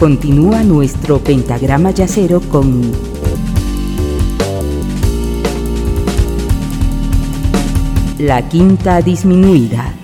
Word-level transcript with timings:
Continúa 0.00 0.62
nuestro 0.62 1.18
pentagrama 1.18 1.90
yacero 1.90 2.40
con 2.40 2.90
la 8.18 8.48
quinta 8.48 9.02
disminuida. 9.02 9.94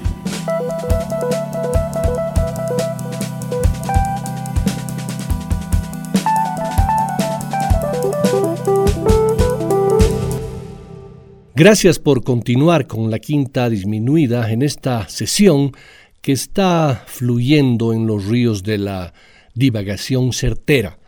Gracias 11.54 11.98
por 11.98 12.22
continuar 12.22 12.86
con 12.86 13.10
la 13.10 13.18
quinta 13.18 13.70
disminuida 13.70 14.52
en 14.52 14.60
esta 14.60 15.08
sesión 15.08 15.72
que 16.20 16.32
está 16.32 17.02
fluyendo 17.06 17.94
en 17.94 18.06
los 18.06 18.26
ríos 18.26 18.62
de 18.62 18.76
la 18.76 19.14
divagación 19.56 20.32
certera. 20.32 21.00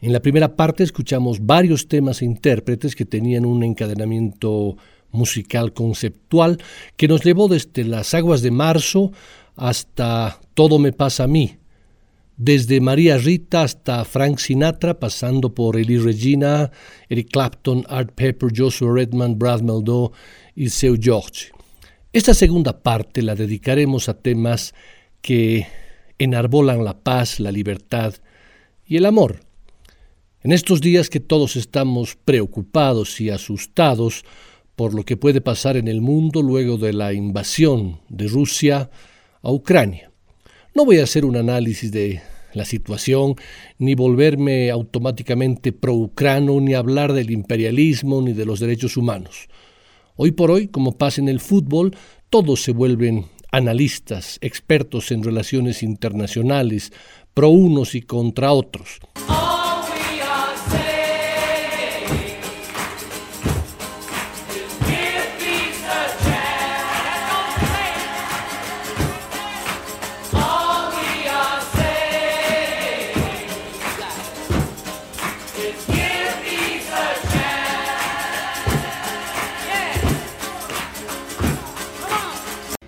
En 0.00 0.12
la 0.12 0.20
primera 0.20 0.56
parte 0.56 0.82
escuchamos 0.82 1.46
varios 1.46 1.86
temas 1.86 2.22
e 2.22 2.24
intérpretes 2.24 2.96
que 2.96 3.04
tenían 3.04 3.44
un 3.44 3.62
encadenamiento 3.62 4.76
musical 5.12 5.72
conceptual 5.72 6.58
que 6.96 7.06
nos 7.06 7.22
llevó 7.22 7.48
desde 7.48 7.84
las 7.84 8.14
aguas 8.14 8.42
de 8.42 8.50
marzo 8.50 9.12
hasta 9.56 10.40
Todo 10.54 10.78
me 10.78 10.92
pasa 10.92 11.24
a 11.24 11.26
mí, 11.26 11.58
desde 12.38 12.80
María 12.80 13.18
Rita 13.18 13.62
hasta 13.62 14.02
Frank 14.06 14.38
Sinatra, 14.38 14.98
pasando 14.98 15.54
por 15.54 15.76
Eli 15.76 15.98
Regina, 15.98 16.70
Eric 17.10 17.28
Clapton, 17.30 17.84
Art 17.88 18.12
Pepper, 18.14 18.50
Joshua 18.56 18.94
Redman, 18.94 19.38
Brad 19.38 19.60
Meldau 19.60 20.12
y 20.54 20.70
Seu 20.70 20.96
George. 20.98 21.52
Esta 22.12 22.32
segunda 22.32 22.82
parte 22.82 23.20
la 23.20 23.34
dedicaremos 23.34 24.08
a 24.08 24.14
temas 24.14 24.74
que 25.20 25.66
enarbolan 26.20 26.84
la 26.84 27.02
paz, 27.02 27.40
la 27.40 27.50
libertad 27.50 28.14
y 28.86 28.96
el 28.96 29.06
amor. 29.06 29.40
En 30.42 30.52
estos 30.52 30.80
días 30.80 31.10
que 31.10 31.18
todos 31.18 31.56
estamos 31.56 32.16
preocupados 32.16 33.20
y 33.20 33.30
asustados 33.30 34.24
por 34.76 34.94
lo 34.94 35.04
que 35.04 35.16
puede 35.16 35.40
pasar 35.40 35.76
en 35.76 35.88
el 35.88 36.00
mundo 36.00 36.42
luego 36.42 36.78
de 36.78 36.92
la 36.92 37.12
invasión 37.12 38.00
de 38.08 38.28
Rusia 38.28 38.90
a 39.42 39.50
Ucrania. 39.50 40.12
No 40.74 40.84
voy 40.84 40.98
a 40.98 41.04
hacer 41.04 41.24
un 41.24 41.36
análisis 41.36 41.90
de 41.90 42.20
la 42.52 42.64
situación, 42.64 43.36
ni 43.78 43.94
volverme 43.94 44.70
automáticamente 44.70 45.72
pro-ucrano, 45.72 46.60
ni 46.60 46.74
hablar 46.74 47.12
del 47.12 47.30
imperialismo, 47.30 48.22
ni 48.22 48.32
de 48.32 48.44
los 48.44 48.60
derechos 48.60 48.96
humanos. 48.96 49.48
Hoy 50.16 50.32
por 50.32 50.50
hoy, 50.50 50.68
como 50.68 50.98
pasa 50.98 51.20
en 51.20 51.28
el 51.28 51.40
fútbol, 51.40 51.96
todos 52.28 52.62
se 52.62 52.72
vuelven 52.72 53.26
analistas, 53.52 54.38
expertos 54.40 55.10
en 55.10 55.22
relaciones 55.22 55.82
internacionales, 55.82 56.92
pro 57.34 57.48
unos 57.48 57.94
y 57.94 58.02
contra 58.02 58.52
otros. 58.52 59.00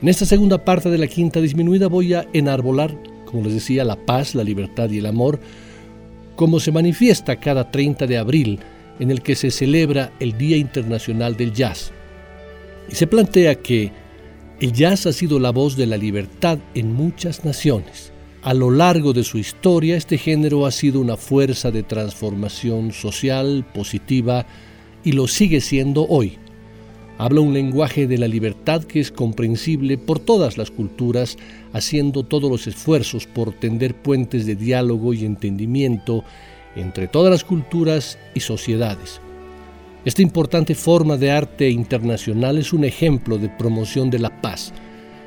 En 0.02 0.08
esta 0.08 0.26
segunda 0.26 0.64
parte 0.64 0.90
de 0.90 0.98
la 0.98 1.06
quinta 1.06 1.40
disminuida 1.40 1.86
voy 1.86 2.12
a 2.14 2.26
enarbolar, 2.32 2.92
como 3.24 3.44
les 3.44 3.54
decía, 3.54 3.84
la 3.84 3.94
paz, 3.94 4.34
la 4.34 4.42
libertad 4.42 4.90
y 4.90 4.98
el 4.98 5.06
amor, 5.06 5.38
como 6.34 6.58
se 6.58 6.72
manifiesta 6.72 7.36
cada 7.36 7.70
30 7.70 8.08
de 8.08 8.18
abril, 8.18 8.58
en 8.98 9.12
el 9.12 9.22
que 9.22 9.36
se 9.36 9.52
celebra 9.52 10.12
el 10.18 10.36
Día 10.36 10.56
Internacional 10.56 11.36
del 11.36 11.52
Jazz. 11.52 11.92
Y 12.90 12.96
se 12.96 13.06
plantea 13.06 13.54
que 13.54 13.92
el 14.60 14.72
jazz 14.72 15.06
ha 15.06 15.12
sido 15.12 15.38
la 15.38 15.50
voz 15.50 15.76
de 15.76 15.86
la 15.86 15.96
libertad 15.96 16.58
en 16.74 16.92
muchas 16.92 17.44
naciones. 17.44 18.12
A 18.42 18.54
lo 18.54 18.72
largo 18.72 19.12
de 19.12 19.22
su 19.22 19.38
historia, 19.38 19.96
este 19.96 20.18
género 20.18 20.66
ha 20.66 20.72
sido 20.72 21.00
una 21.00 21.16
fuerza 21.16 21.70
de 21.70 21.84
transformación 21.84 22.90
social 22.90 23.64
positiva 23.72 24.46
y 25.04 25.12
lo 25.12 25.28
sigue 25.28 25.60
siendo 25.60 26.08
hoy. 26.08 26.38
Habla 27.18 27.40
un 27.40 27.52
lenguaje 27.52 28.06
de 28.06 28.18
la 28.18 28.26
libertad 28.26 28.84
que 28.84 29.00
es 29.00 29.12
comprensible 29.12 29.98
por 29.98 30.18
todas 30.18 30.56
las 30.58 30.70
culturas, 30.70 31.36
haciendo 31.72 32.24
todos 32.24 32.50
los 32.50 32.66
esfuerzos 32.66 33.26
por 33.26 33.52
tender 33.52 33.94
puentes 33.94 34.46
de 34.46 34.56
diálogo 34.56 35.14
y 35.14 35.24
entendimiento 35.24 36.24
entre 36.74 37.08
todas 37.08 37.30
las 37.30 37.44
culturas 37.44 38.18
y 38.34 38.40
sociedades. 38.40 39.20
Esta 40.04 40.22
importante 40.22 40.74
forma 40.74 41.16
de 41.16 41.30
arte 41.30 41.70
internacional 41.70 42.58
es 42.58 42.72
un 42.72 42.84
ejemplo 42.84 43.38
de 43.38 43.48
promoción 43.48 44.10
de 44.10 44.18
la 44.18 44.40
paz, 44.40 44.72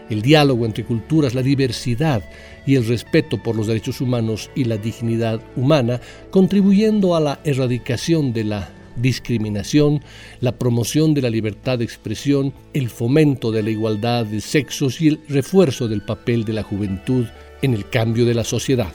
el 0.10 0.22
diálogo 0.22 0.66
entre 0.66 0.84
culturas, 0.84 1.34
la 1.34 1.42
diversidad 1.42 2.24
y 2.66 2.76
el 2.76 2.86
respeto 2.86 3.42
por 3.42 3.56
los 3.56 3.68
derechos 3.68 4.02
humanos 4.02 4.50
y 4.54 4.66
la 4.66 4.78
dignidad 4.78 5.40
humana, 5.56 6.02
contribuyendo 6.30 7.16
a 7.16 7.22
la 7.22 7.40
erradicación 7.44 8.34
de 8.34 8.44
la 8.44 8.70
discriminación, 8.96 10.04
la 10.40 10.58
promoción 10.58 11.14
de 11.14 11.22
la 11.22 11.30
libertad 11.30 11.80
de 11.80 11.86
expresión, 11.86 12.54
el 12.74 12.90
fomento 12.90 13.52
de 13.52 13.64
la 13.64 13.70
igualdad 13.70 14.26
de 14.26 14.42
sexos 14.42 15.02
y 15.02 15.10
el 15.10 15.20
refuerzo 15.28 15.88
del 15.88 16.02
papel 16.02 16.46
de 16.46 16.54
la 16.54 16.64
juventud 16.64 17.26
en 17.62 17.74
el 17.74 17.90
cambio 17.90 18.26
de 18.26 18.34
la 18.34 18.44
sociedad. 18.44 18.92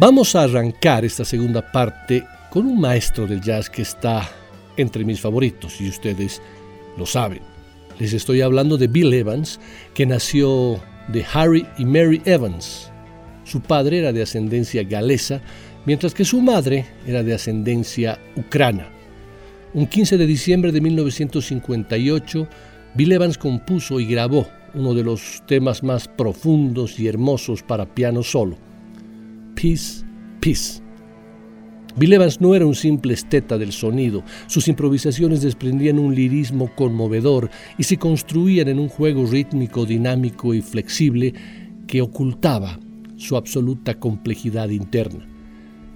Vamos 0.00 0.34
a 0.34 0.42
arrancar 0.42 1.04
esta 1.04 1.24
segunda 1.24 1.70
parte 1.70 2.26
con 2.50 2.66
un 2.66 2.80
maestro 2.80 3.26
del 3.26 3.40
jazz 3.40 3.70
que 3.70 3.82
está 3.82 4.28
entre 4.76 5.04
mis 5.04 5.20
favoritos 5.20 5.80
y 5.80 5.88
ustedes 5.88 6.42
lo 6.96 7.06
saben. 7.06 7.40
Les 7.98 8.12
estoy 8.12 8.40
hablando 8.40 8.76
de 8.76 8.88
Bill 8.88 9.12
Evans, 9.12 9.60
que 9.94 10.04
nació 10.04 10.80
de 11.08 11.24
Harry 11.32 11.66
y 11.78 11.84
Mary 11.84 12.20
Evans, 12.24 12.90
su 13.44 13.60
padre 13.60 13.98
era 13.98 14.12
de 14.12 14.22
ascendencia 14.22 14.82
galesa, 14.82 15.40
mientras 15.86 16.14
que 16.14 16.24
su 16.24 16.40
madre 16.40 16.86
era 17.06 17.22
de 17.22 17.34
ascendencia 17.34 18.18
ucrana. 18.36 18.88
Un 19.74 19.86
15 19.86 20.18
de 20.18 20.26
diciembre 20.26 20.72
de 20.72 20.80
1958, 20.80 22.48
Bill 22.94 23.12
Evans 23.12 23.38
compuso 23.38 24.00
y 24.00 24.06
grabó 24.06 24.46
uno 24.74 24.94
de 24.94 25.04
los 25.04 25.42
temas 25.46 25.82
más 25.82 26.08
profundos 26.08 26.98
y 26.98 27.06
hermosos 27.06 27.62
para 27.62 27.86
piano 27.94 28.22
solo, 28.22 28.56
Peace, 29.54 30.04
Peace. 30.40 30.82
Bill 31.96 32.12
Evans 32.12 32.40
no 32.40 32.56
era 32.56 32.66
un 32.66 32.74
simple 32.74 33.14
esteta 33.14 33.56
del 33.56 33.72
sonido, 33.72 34.24
sus 34.46 34.66
improvisaciones 34.66 35.42
desprendían 35.42 35.98
un 35.98 36.14
lirismo 36.14 36.74
conmovedor 36.74 37.50
y 37.78 37.84
se 37.84 37.98
construían 37.98 38.68
en 38.68 38.80
un 38.80 38.88
juego 38.88 39.26
rítmico, 39.26 39.86
dinámico 39.86 40.54
y 40.54 40.60
flexible 40.60 41.34
que 41.86 42.00
ocultaba 42.00 42.80
su 43.16 43.36
absoluta 43.36 43.98
complejidad 43.98 44.68
interna. 44.70 45.28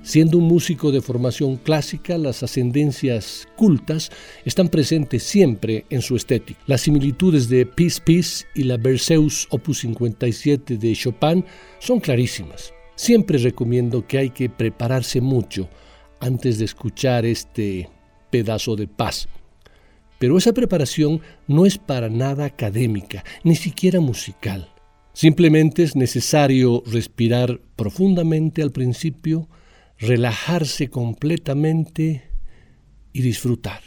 Siendo 0.03 0.39
un 0.39 0.45
músico 0.45 0.93
de 0.93 1.03
formación 1.03 1.57
clásica, 1.57 2.17
las 2.17 2.43
ascendencias 2.43 3.47
cultas 3.57 4.11
están 4.45 4.69
presentes 4.69 5.23
siempre 5.25 5.85
en 5.91 6.03
su 6.03 6.17
estética. 6.17 6.61
Las 6.67 6.83
similitudes 6.83 7.49
de 7.49 7.67
Peace 7.67 8.01
Peace 8.05 8.47
y 8.55 8.63
la 8.63 8.77
Berceus 8.77 9.47
Opus 9.51 9.81
57 9.81 10.79
de 10.79 10.95
Chopin 10.95 11.45
son 11.81 12.01
clarísimas. 12.01 12.73
Siempre 12.95 13.39
recomiendo 13.39 14.07
que 14.07 14.19
hay 14.19 14.31
que 14.31 14.49
prepararse 14.49 15.21
mucho 15.21 15.69
antes 16.21 16.59
de 16.59 16.65
escuchar 16.65 17.27
este 17.27 17.91
pedazo 18.31 18.77
de 18.77 18.89
paz. 18.89 19.29
Pero 20.19 20.39
esa 20.39 20.53
preparación 20.53 21.21
no 21.47 21.67
es 21.67 21.77
para 21.77 22.09
nada 22.09 22.45
académica, 22.45 23.25
ni 23.45 23.57
siquiera 23.57 24.01
musical. 24.01 24.69
Simplemente 25.21 25.83
es 25.83 25.97
necesario 25.97 26.85
respirar 26.87 27.61
profundamente 27.75 28.63
al 28.63 28.71
principio, 28.71 29.49
relajarse 29.99 30.91
completamente 30.91 32.23
y 33.13 33.23
disfrutar. 33.23 33.81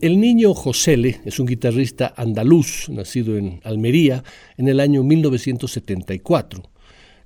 El 0.00 0.18
niño 0.18 0.54
Josele 0.54 1.20
es 1.26 1.38
un 1.40 1.46
guitarrista 1.46 2.14
andaluz, 2.16 2.88
nacido 2.88 3.36
en 3.36 3.60
Almería 3.64 4.24
en 4.56 4.68
el 4.68 4.80
año 4.80 5.02
1974, 5.02 6.62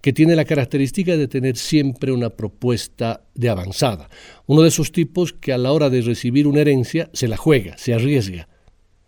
que 0.00 0.12
tiene 0.12 0.34
la 0.34 0.44
característica 0.44 1.16
de 1.16 1.28
tener 1.28 1.56
siempre 1.56 2.10
una 2.10 2.30
propuesta 2.30 3.28
de 3.32 3.48
avanzada. 3.48 4.08
Uno 4.46 4.62
de 4.62 4.70
esos 4.70 4.90
tipos 4.90 5.32
que 5.32 5.52
a 5.52 5.58
la 5.58 5.70
hora 5.70 5.88
de 5.88 6.00
recibir 6.00 6.48
una 6.48 6.62
herencia 6.62 7.10
se 7.12 7.28
la 7.28 7.36
juega, 7.36 7.78
se 7.78 7.94
arriesga 7.94 8.48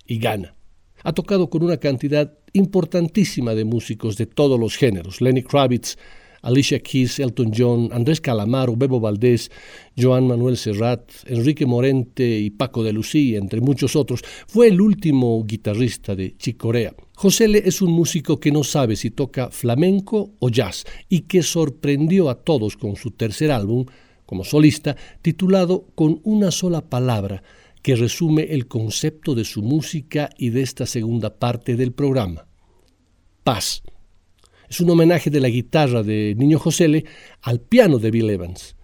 y 0.06 0.18
gana. 0.18 0.54
Ha 1.02 1.12
tocado 1.12 1.50
con 1.50 1.64
una 1.64 1.78
cantidad 1.78 2.38
importantísima 2.52 3.56
de 3.56 3.64
músicos 3.64 4.16
de 4.16 4.26
todos 4.26 4.61
los 4.61 4.76
géneros. 4.76 5.20
Lenny 5.20 5.42
Kravitz, 5.42 5.96
Alicia 6.46 6.78
Keys, 6.78 7.18
Elton 7.18 7.50
John, 7.52 7.88
Andrés 7.92 8.20
Calamaro, 8.20 8.76
Bebo 8.76 9.00
Valdés, 9.00 9.50
Joan 9.96 10.28
Manuel 10.28 10.56
Serrat, 10.56 11.10
Enrique 11.26 11.66
Morente 11.66 12.38
y 12.38 12.50
Paco 12.50 12.84
de 12.84 12.92
Lucía, 12.92 13.38
entre 13.38 13.60
muchos 13.60 13.96
otros, 13.96 14.22
fue 14.46 14.68
el 14.68 14.80
último 14.80 15.42
guitarrista 15.44 16.14
de 16.14 16.36
Chicorea. 16.36 16.94
José 17.16 17.46
es 17.64 17.82
un 17.82 17.90
músico 17.90 18.38
que 18.38 18.52
no 18.52 18.62
sabe 18.62 18.94
si 18.94 19.10
toca 19.10 19.50
flamenco 19.50 20.34
o 20.38 20.48
jazz 20.48 20.84
y 21.08 21.22
que 21.22 21.42
sorprendió 21.42 22.30
a 22.30 22.36
todos 22.36 22.76
con 22.76 22.94
su 22.94 23.10
tercer 23.10 23.50
álbum, 23.50 23.84
como 24.24 24.44
solista, 24.44 24.96
titulado 25.22 25.86
Con 25.96 26.20
una 26.22 26.52
sola 26.52 26.88
palabra, 26.88 27.42
que 27.82 27.96
resume 27.96 28.42
el 28.50 28.68
concepto 28.68 29.34
de 29.34 29.44
su 29.44 29.62
música 29.62 30.30
y 30.38 30.50
de 30.50 30.62
esta 30.62 30.86
segunda 30.86 31.38
parte 31.38 31.74
del 31.74 31.92
programa. 31.92 32.46
Paz. 33.42 33.82
Es 34.68 34.80
un 34.80 34.90
homenaje 34.90 35.30
de 35.30 35.40
la 35.40 35.49
guitarra 35.49 36.02
de 36.02 36.35
Niño 36.37 36.58
Josele 36.58 37.04
al 37.42 37.61
piano 37.61 37.99
de 37.99 38.11
Bill 38.11 38.30
Evans. 38.30 38.75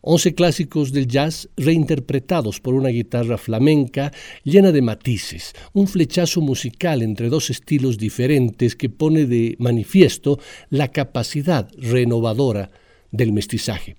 Once 0.00 0.34
clásicos 0.34 0.92
del 0.92 1.06
jazz 1.06 1.48
reinterpretados 1.56 2.60
por 2.60 2.74
una 2.74 2.88
guitarra 2.88 3.38
flamenca 3.38 4.12
llena 4.44 4.72
de 4.72 4.82
matices, 4.82 5.52
un 5.72 5.86
flechazo 5.86 6.40
musical 6.40 7.02
entre 7.02 7.28
dos 7.28 7.50
estilos 7.50 7.98
diferentes 7.98 8.74
que 8.76 8.88
pone 8.88 9.26
de 9.26 9.56
manifiesto 9.58 10.38
la 10.70 10.88
capacidad 10.88 11.68
renovadora 11.76 12.70
del 13.10 13.32
mestizaje. 13.32 13.94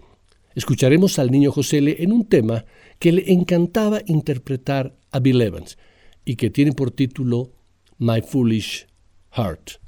Escucharemos 0.56 1.20
al 1.20 1.32
niño 1.32 1.52
Josele 1.52 1.98
en 2.00 2.12
un 2.12 2.28
tema 2.28 2.66
que 3.00 3.12
le 3.12 3.32
encantaba 3.32 4.02
interpretar 4.06 4.96
a 5.12 5.20
Bill 5.20 5.42
Evans 5.42 5.78
y 6.26 6.36
que 6.36 6.50
tiene 6.50 6.74
por 6.74 6.92
título 6.92 7.52
My 7.98 8.22
Foolish 8.22 8.88
Heart. 9.32 9.83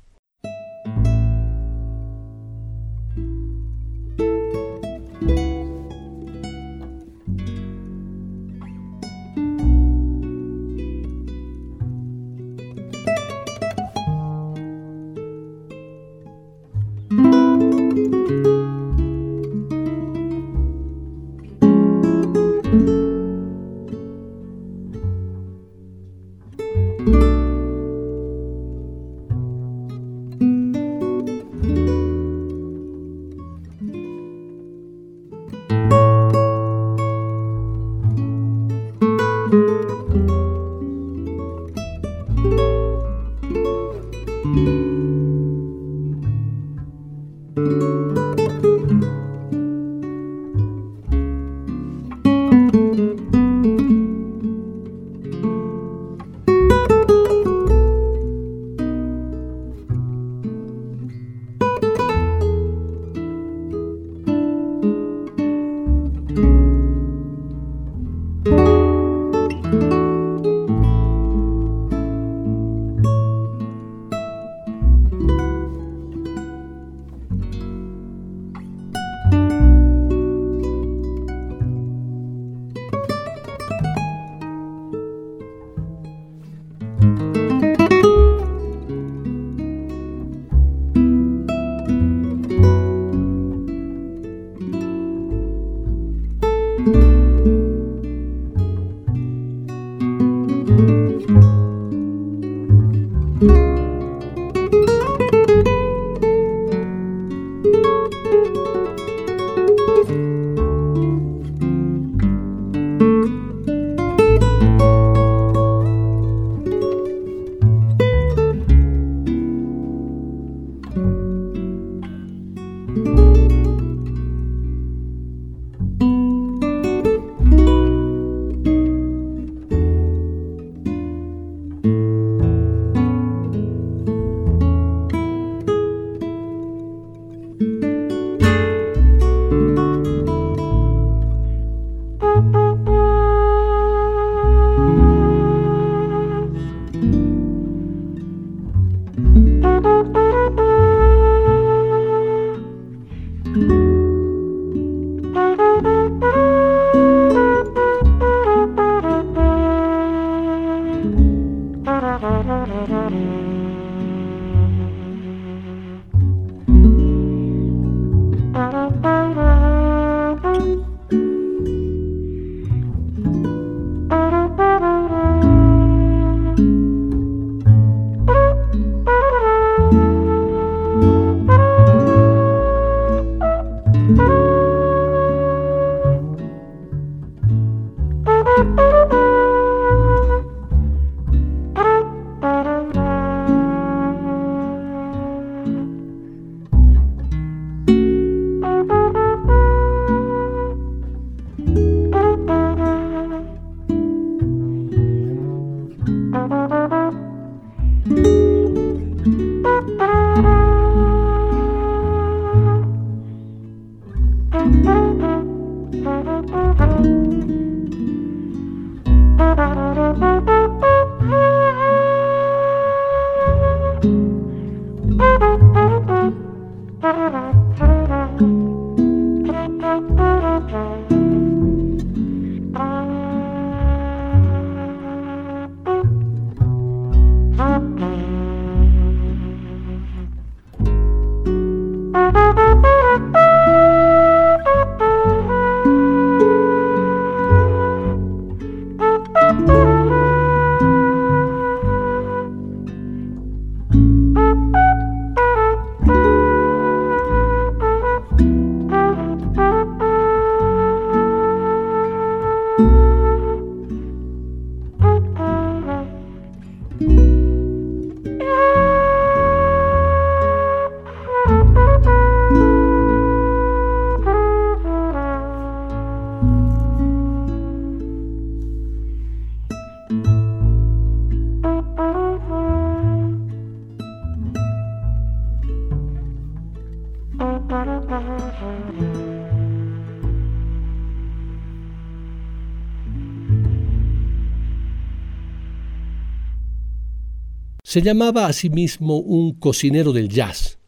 Se 297.86 298.02
llamaba 298.02 298.48
a 298.48 298.52
sí 298.54 298.72
mismo 298.72 299.20
un 299.20 299.60
cocinero 299.60 300.12
del 300.12 300.28
jazz. 300.28 300.80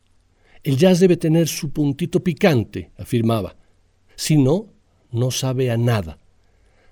El 0.63 0.77
jazz 0.77 0.99
debe 0.99 1.15
tener 1.15 1.47
su 1.47 1.69
puntito 1.69 2.23
picante, 2.23 2.89
afirmaba. 2.97 3.55
Si 4.15 4.35
no, 4.35 4.73
no 5.11 5.29
sabe 5.29 5.69
a 5.69 5.77
nada. 5.77 6.17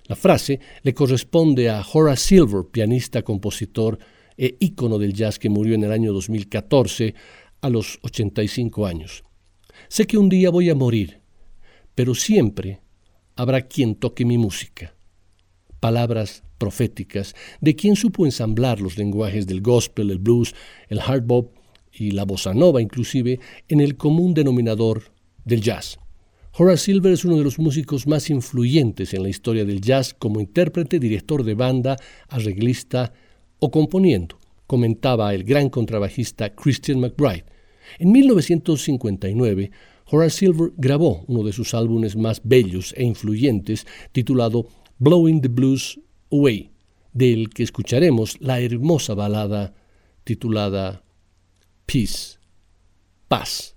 La 0.04 0.14
frase 0.14 0.60
le 0.84 0.94
corresponde 0.94 1.68
a 1.68 1.84
Horace 1.92 2.28
Silver, 2.28 2.66
pianista, 2.70 3.22
compositor 3.22 3.98
e 4.38 4.56
ícono 4.60 4.96
del 4.96 5.12
jazz 5.12 5.40
que 5.40 5.50
murió 5.50 5.74
en 5.74 5.82
el 5.82 5.90
año 5.90 6.12
2014 6.12 7.12
a 7.62 7.68
los 7.68 7.98
85 8.02 8.86
años. 8.86 9.24
Sé 9.88 10.06
que 10.06 10.18
un 10.18 10.28
día 10.28 10.50
voy 10.50 10.70
a 10.70 10.76
morir, 10.76 11.20
pero 11.96 12.14
siempre 12.14 12.80
habrá 13.34 13.62
quien 13.62 13.96
toque 13.96 14.24
mi 14.24 14.38
música. 14.38 14.94
Palabras 15.80 16.44
proféticas 16.58 17.34
de 17.60 17.74
quien 17.74 17.96
supo 17.96 18.26
ensamblar 18.26 18.80
los 18.80 18.98
lenguajes 18.98 19.46
del 19.46 19.60
gospel, 19.60 20.10
el 20.10 20.18
blues, 20.18 20.54
el 20.88 21.00
hard 21.00 21.24
bop 21.24 21.52
y 21.92 22.10
la 22.10 22.24
bossa 22.24 22.54
nova 22.54 22.82
inclusive 22.82 23.40
en 23.68 23.80
el 23.80 23.96
común 23.96 24.34
denominador 24.34 25.04
del 25.44 25.60
jazz. 25.60 25.98
Horace 26.58 26.84
Silver 26.84 27.12
es 27.12 27.24
uno 27.24 27.36
de 27.36 27.44
los 27.44 27.58
músicos 27.58 28.06
más 28.06 28.30
influyentes 28.30 29.12
en 29.12 29.22
la 29.22 29.28
historia 29.28 29.64
del 29.66 29.82
jazz 29.82 30.14
como 30.14 30.40
intérprete, 30.40 30.98
director 30.98 31.44
de 31.44 31.54
banda, 31.54 31.96
arreglista 32.28 33.12
o 33.58 33.70
componiendo, 33.70 34.38
comentaba 34.66 35.34
el 35.34 35.44
gran 35.44 35.68
contrabajista 35.68 36.54
Christian 36.54 37.00
McBride. 37.00 37.44
En 37.98 38.10
1959, 38.10 39.70
Horace 40.06 40.38
Silver 40.38 40.72
grabó 40.76 41.24
uno 41.26 41.42
de 41.42 41.52
sus 41.52 41.74
álbumes 41.74 42.16
más 42.16 42.40
bellos 42.42 42.94
e 42.96 43.04
influyentes 43.04 43.86
titulado 44.12 44.66
Blowing 44.98 45.42
the 45.42 45.48
Blues 45.48 46.00
Away, 46.30 46.70
del 47.12 47.50
que 47.50 47.62
escucharemos 47.62 48.36
la 48.40 48.60
hermosa 48.60 49.14
balada 49.14 49.74
titulada 50.24 51.04
Peace, 51.86 52.38
Paz. 53.28 53.75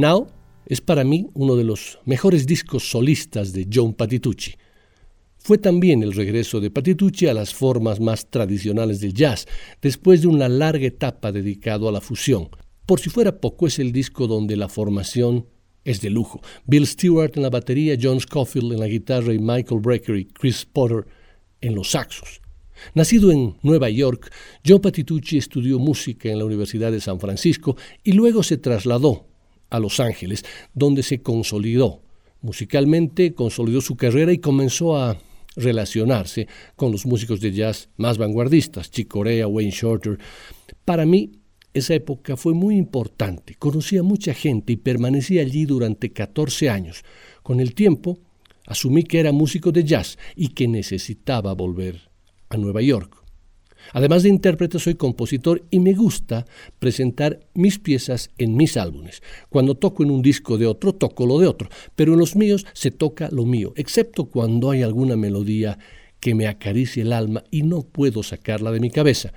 Now 0.00 0.28
es 0.64 0.80
para 0.80 1.04
mí 1.04 1.28
uno 1.34 1.56
de 1.56 1.64
los 1.64 1.98
mejores 2.06 2.46
discos 2.46 2.88
solistas 2.88 3.52
de 3.52 3.68
John 3.70 3.92
Patitucci. 3.92 4.54
Fue 5.36 5.58
también 5.58 6.02
el 6.02 6.14
regreso 6.14 6.58
de 6.58 6.70
Patitucci 6.70 7.26
a 7.26 7.34
las 7.34 7.52
formas 7.52 8.00
más 8.00 8.30
tradicionales 8.30 9.00
del 9.00 9.12
jazz, 9.12 9.46
después 9.82 10.22
de 10.22 10.28
una 10.28 10.48
larga 10.48 10.86
etapa 10.86 11.32
dedicado 11.32 11.86
a 11.86 11.92
la 11.92 12.00
fusión. 12.00 12.48
Por 12.86 12.98
si 12.98 13.10
fuera 13.10 13.40
poco, 13.40 13.66
es 13.66 13.78
el 13.78 13.92
disco 13.92 14.26
donde 14.26 14.56
la 14.56 14.70
formación 14.70 15.46
es 15.84 16.00
de 16.00 16.08
lujo. 16.08 16.40
Bill 16.64 16.86
Stewart 16.86 17.32
en 17.36 17.42
la 17.42 17.50
batería, 17.50 17.98
John 18.00 18.20
Scofield 18.20 18.72
en 18.72 18.80
la 18.80 18.86
guitarra 18.86 19.34
y 19.34 19.38
Michael 19.38 19.82
Brecker 19.82 20.16
y 20.16 20.24
Chris 20.24 20.64
Potter 20.64 21.06
en 21.60 21.74
los 21.74 21.90
saxos. 21.90 22.40
Nacido 22.94 23.30
en 23.30 23.56
Nueva 23.62 23.90
York, 23.90 24.32
John 24.66 24.80
Patitucci 24.80 25.36
estudió 25.36 25.78
música 25.78 26.30
en 26.30 26.38
la 26.38 26.46
Universidad 26.46 26.90
de 26.90 27.02
San 27.02 27.20
Francisco 27.20 27.76
y 28.02 28.12
luego 28.12 28.42
se 28.42 28.56
trasladó 28.56 29.29
a 29.70 29.78
Los 29.78 30.00
Ángeles, 30.00 30.44
donde 30.74 31.02
se 31.02 31.22
consolidó. 31.22 32.02
Musicalmente 32.42 33.34
consolidó 33.34 33.80
su 33.80 33.96
carrera 33.96 34.32
y 34.32 34.38
comenzó 34.38 34.96
a 34.96 35.18
relacionarse 35.56 36.48
con 36.76 36.92
los 36.92 37.06
músicos 37.06 37.40
de 37.40 37.52
jazz 37.52 37.88
más 37.96 38.18
vanguardistas, 38.18 38.90
Chick 38.90 39.08
Corea, 39.08 39.46
Wayne 39.46 39.72
Shorter. 39.72 40.18
Para 40.84 41.06
mí, 41.06 41.32
esa 41.72 41.94
época 41.94 42.36
fue 42.36 42.54
muy 42.54 42.76
importante. 42.76 43.54
Conocí 43.54 43.96
a 43.96 44.02
mucha 44.02 44.34
gente 44.34 44.72
y 44.72 44.76
permanecí 44.76 45.38
allí 45.38 45.66
durante 45.66 46.12
14 46.12 46.68
años. 46.68 47.04
Con 47.42 47.60
el 47.60 47.74
tiempo, 47.74 48.18
asumí 48.66 49.04
que 49.04 49.20
era 49.20 49.32
músico 49.32 49.70
de 49.70 49.84
jazz 49.84 50.18
y 50.34 50.48
que 50.48 50.66
necesitaba 50.66 51.52
volver 51.54 52.10
a 52.48 52.56
Nueva 52.56 52.82
York. 52.82 53.19
Además 53.92 54.22
de 54.22 54.28
intérprete, 54.28 54.78
soy 54.78 54.94
compositor 54.94 55.64
y 55.70 55.80
me 55.80 55.94
gusta 55.94 56.46
presentar 56.78 57.40
mis 57.54 57.78
piezas 57.78 58.30
en 58.38 58.56
mis 58.56 58.76
álbumes. 58.76 59.22
Cuando 59.48 59.74
toco 59.74 60.02
en 60.02 60.10
un 60.10 60.22
disco 60.22 60.58
de 60.58 60.66
otro, 60.66 60.94
toco 60.94 61.26
lo 61.26 61.38
de 61.38 61.46
otro, 61.46 61.68
pero 61.96 62.12
en 62.12 62.18
los 62.18 62.36
míos 62.36 62.66
se 62.72 62.90
toca 62.90 63.28
lo 63.30 63.44
mío, 63.44 63.72
excepto 63.76 64.26
cuando 64.26 64.70
hay 64.70 64.82
alguna 64.82 65.16
melodía 65.16 65.78
que 66.20 66.34
me 66.34 66.46
acaricie 66.46 67.02
el 67.02 67.12
alma 67.12 67.44
y 67.50 67.62
no 67.62 67.82
puedo 67.82 68.22
sacarla 68.22 68.70
de 68.70 68.80
mi 68.80 68.90
cabeza 68.90 69.32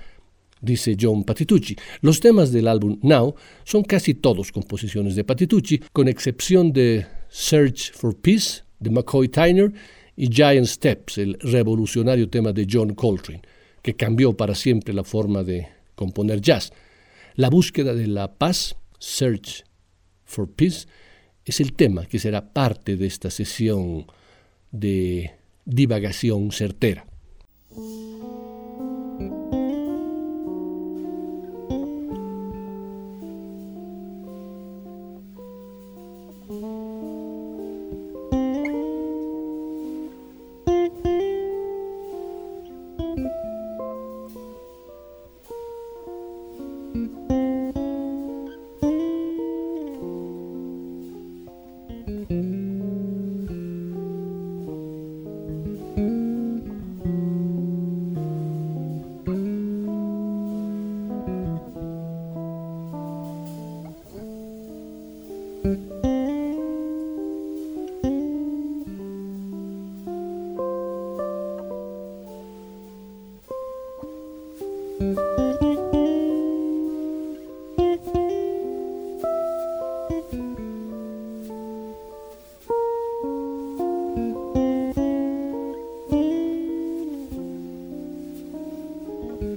dice 0.60 0.96
John 0.98 1.24
Patitucci. 1.24 1.76
Los 2.00 2.20
temas 2.20 2.50
del 2.50 2.68
álbum 2.68 2.98
Now 3.02 3.34
son 3.64 3.82
casi 3.82 4.14
todos 4.14 4.50
composiciones 4.50 5.14
de 5.14 5.22
Patitucci, 5.22 5.78
con 5.92 6.08
excepción 6.08 6.72
de 6.72 7.06
Search 7.28 7.92
for 7.92 8.16
Peace 8.16 8.62
de 8.80 8.88
McCoy 8.88 9.28
Tyner 9.28 9.72
y 10.16 10.28
Giant 10.28 10.66
Steps, 10.66 11.18
el 11.18 11.38
revolucionario 11.40 12.30
tema 12.30 12.52
de 12.52 12.66
John 12.70 12.94
Coltrane 12.94 13.42
que 13.84 13.94
cambió 13.94 14.34
para 14.34 14.54
siempre 14.54 14.94
la 14.94 15.04
forma 15.04 15.44
de 15.44 15.68
componer 15.94 16.40
jazz. 16.40 16.72
La 17.34 17.50
búsqueda 17.50 17.92
de 17.92 18.06
la 18.06 18.32
paz, 18.32 18.76
Search 18.98 19.64
for 20.24 20.50
Peace, 20.50 20.88
es 21.44 21.60
el 21.60 21.74
tema 21.74 22.06
que 22.06 22.18
será 22.18 22.54
parte 22.54 22.96
de 22.96 23.06
esta 23.06 23.30
sesión 23.30 24.06
de 24.72 25.32
divagación 25.66 26.50
certera. 26.50 27.04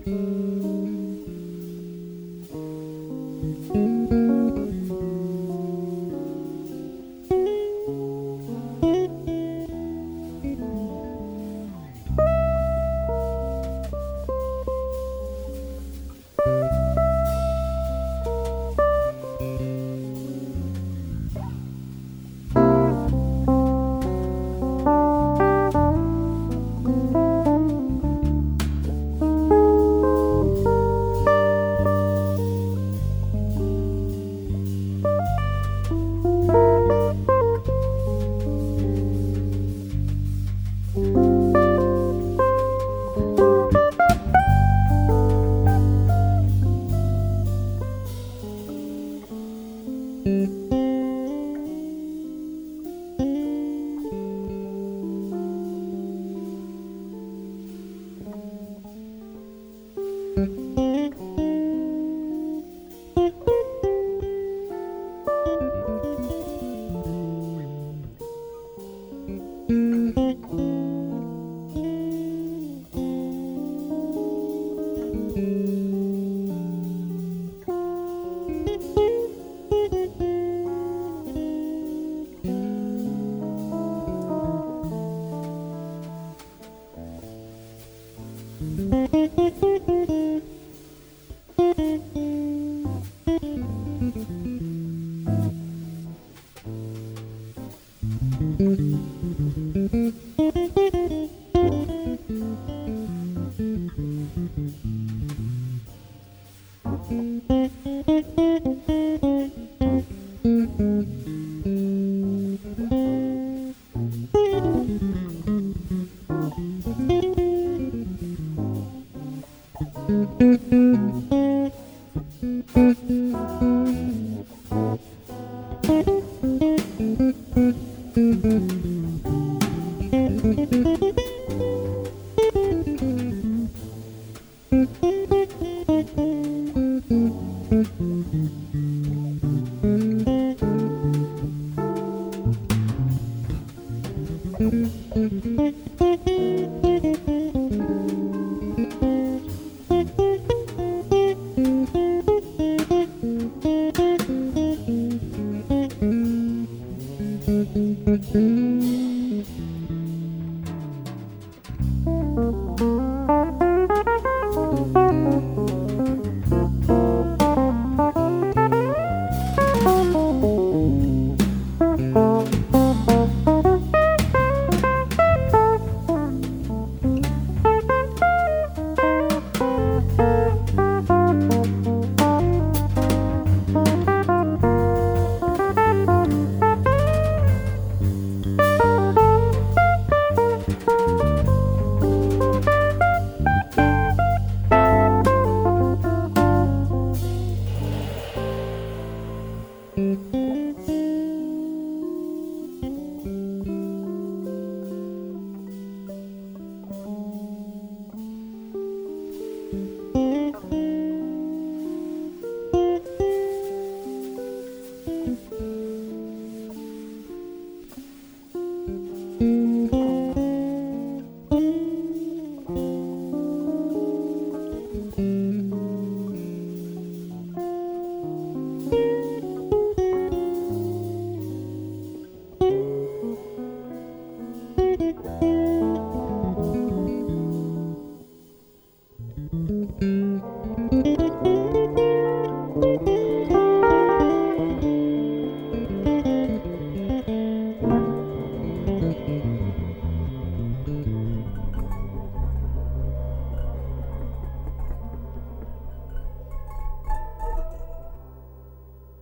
Mm-hmm. 0.05 0.66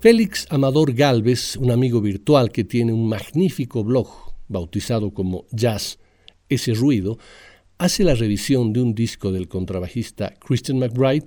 Félix 0.05 0.45
Amador 0.51 0.93
Galvez, 0.93 1.57
un 1.57 1.71
amigo 1.71 1.99
virtual 1.99 2.51
que 2.51 2.63
tiene 2.63 2.93
un 2.93 3.09
magnífico 3.09 3.83
blog 3.83 4.07
bautizado 4.47 5.11
como 5.11 5.45
Jazz 5.51 5.97
Ese 6.47 6.75
Ruido, 6.75 7.17
hace 7.79 8.03
la 8.03 8.13
revisión 8.13 8.71
de 8.71 8.81
un 8.81 8.93
disco 8.93 9.31
del 9.31 9.47
contrabajista 9.47 10.35
Christian 10.35 10.77
McBride 10.77 11.25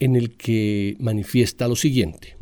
en 0.00 0.16
el 0.16 0.38
que 0.38 0.96
manifiesta 1.00 1.68
lo 1.68 1.76
siguiente. 1.76 2.38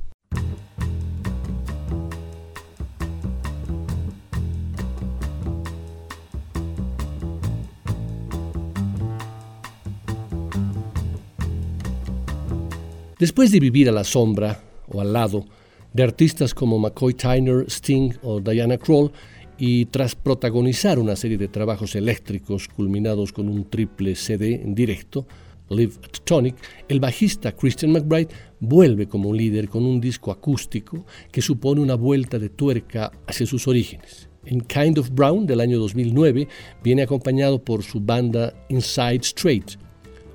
Después 13.18 13.51
de 13.51 13.59
vivir 13.59 13.88
a 13.88 13.92
la 13.92 14.05
sombra 14.05 14.62
o 14.87 15.01
al 15.01 15.12
lado 15.12 15.45
de 15.92 16.02
artistas 16.02 16.55
como 16.55 16.78
McCoy 16.78 17.14
Tyner, 17.14 17.64
Sting 17.68 18.12
o 18.22 18.40
Diana 18.40 18.78
Kroll, 18.78 19.12
y 19.59 19.87
tras 19.87 20.14
protagonizar 20.14 20.98
una 20.98 21.14
serie 21.14 21.38
de 21.38 21.48
trabajos 21.48 21.94
eléctricos 21.94 22.68
culminados 22.68 23.33
con 23.33 23.48
un 23.48 23.68
triple 23.68 24.16
CD 24.16 24.55
en 24.55 24.74
directo, 24.74 25.26
Live 25.68 25.94
at 26.02 26.18
Tonic, 26.24 26.57
el 26.88 27.00
bajista 27.00 27.52
Christian 27.52 27.92
McBride 27.92 28.28
vuelve 28.61 29.07
como 29.07 29.33
líder 29.33 29.68
con 29.68 29.85
un 29.85 30.00
disco 30.00 30.31
acústico 30.31 31.07
que 31.31 31.42
supone 31.42 31.81
una 31.81 31.94
vuelta 31.94 32.38
de 32.38 32.48
tuerca 32.48 33.11
hacia 33.26 33.46
sus 33.46 33.66
orígenes. 33.68 34.28
En 34.44 34.61
Kind 34.61 34.98
of 34.98 35.11
Brown 35.11 35.46
del 35.46 35.61
año 35.61 35.78
2009 35.78 36.48
viene 36.83 37.02
acompañado 37.02 37.62
por 37.62 37.83
su 37.83 38.00
banda 38.00 38.52
Inside 38.68 39.20
Straight, 39.22 39.76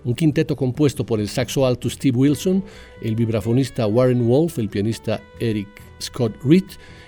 un 0.08 0.16
quinteto 0.16 0.56
compuesto 0.56 1.06
por 1.06 1.20
el 1.20 1.28
saxo 1.28 1.66
alto 1.66 1.90
Steve 1.90 2.18
Wilson, 2.18 2.64
el 3.02 3.14
vibrafonista 3.14 3.88
Warren 3.88 4.26
Wolf, 4.26 4.58
el 4.58 4.70
pianista 4.70 5.22
Eric 5.42 5.68
Scott 6.02 6.34
Reed 6.46 6.64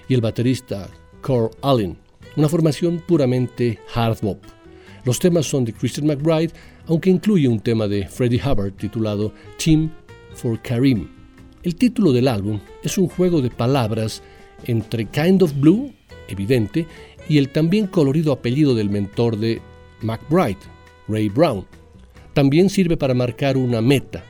y 0.09 0.15
el 0.15 0.21
baterista 0.21 0.89
Carl 1.21 1.49
Allen. 1.61 1.97
Una 2.35 2.49
formación 2.49 3.01
puramente 3.07 3.79
hard 3.95 4.17
bop. 4.21 4.43
Los 5.05 5.17
temas 5.17 5.45
son 5.45 5.63
de 5.63 5.71
Christian 5.71 6.07
McBride, 6.07 6.51
aunque 6.87 7.09
incluye 7.09 7.47
un 7.47 7.61
tema 7.61 7.87
de 7.87 8.05
Freddie 8.05 8.41
Hubbard 8.43 8.73
titulado 8.73 9.33
Team 9.63 9.89
for 10.33 10.61
Karim. 10.61 11.07
El 11.63 11.75
título 11.75 12.11
del 12.11 12.27
álbum 12.27 12.59
es 12.83 12.97
un 12.97 13.07
juego 13.07 13.41
de 13.41 13.49
palabras 13.49 14.21
entre 14.65 15.05
Kind 15.05 15.41
of 15.41 15.53
Blue, 15.57 15.93
evidente, 16.27 16.85
y 17.29 17.37
el 17.37 17.47
también 17.47 17.87
colorido 17.87 18.33
apellido 18.33 18.75
del 18.75 18.89
mentor 18.89 19.37
de 19.37 19.61
McBride, 20.01 20.59
Ray 21.07 21.29
Brown. 21.29 21.65
También 22.33 22.69
sirve 22.69 22.97
para 22.97 23.13
marcar 23.13 23.57
una 23.57 23.81
meta. 23.81 24.23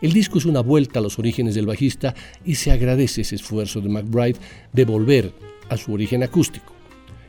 El 0.00 0.12
disco 0.12 0.38
es 0.38 0.44
una 0.44 0.60
vuelta 0.60 0.98
a 0.98 1.02
los 1.02 1.18
orígenes 1.18 1.54
del 1.54 1.66
bajista 1.66 2.14
y 2.44 2.56
se 2.56 2.70
agradece 2.70 3.22
ese 3.22 3.36
esfuerzo 3.36 3.80
de 3.80 3.88
McBride 3.88 4.38
de 4.72 4.84
volver 4.84 5.32
a 5.68 5.76
su 5.76 5.92
origen 5.92 6.22
acústico. 6.22 6.76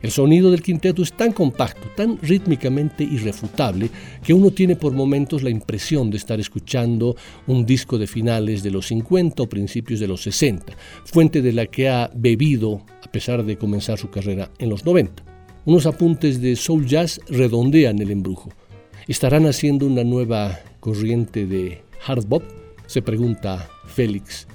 El 0.00 0.12
sonido 0.12 0.52
del 0.52 0.62
quinteto 0.62 1.02
es 1.02 1.12
tan 1.12 1.32
compacto, 1.32 1.88
tan 1.96 2.18
rítmicamente 2.22 3.02
irrefutable, 3.02 3.90
que 4.22 4.32
uno 4.32 4.52
tiene 4.52 4.76
por 4.76 4.92
momentos 4.92 5.42
la 5.42 5.50
impresión 5.50 6.08
de 6.10 6.18
estar 6.18 6.38
escuchando 6.38 7.16
un 7.48 7.66
disco 7.66 7.98
de 7.98 8.06
finales 8.06 8.62
de 8.62 8.70
los 8.70 8.86
50 8.86 9.42
o 9.42 9.48
principios 9.48 9.98
de 9.98 10.06
los 10.06 10.22
60, 10.22 10.72
fuente 11.04 11.42
de 11.42 11.52
la 11.52 11.66
que 11.66 11.88
ha 11.88 12.10
bebido 12.14 12.82
a 13.02 13.10
pesar 13.10 13.44
de 13.44 13.58
comenzar 13.58 13.98
su 13.98 14.08
carrera 14.08 14.52
en 14.58 14.68
los 14.68 14.84
90. 14.84 15.24
Unos 15.64 15.84
apuntes 15.86 16.40
de 16.40 16.54
soul 16.54 16.86
jazz 16.86 17.20
redondean 17.28 17.98
el 17.98 18.12
embrujo. 18.12 18.50
¿Estarán 19.08 19.46
haciendo 19.46 19.86
una 19.86 20.04
nueva 20.04 20.60
corriente 20.80 21.46
de 21.46 21.80
hard 22.06 22.26
bop? 22.26 22.42
Se 22.84 23.00
pregunta 23.00 23.66
Félix 23.86 24.46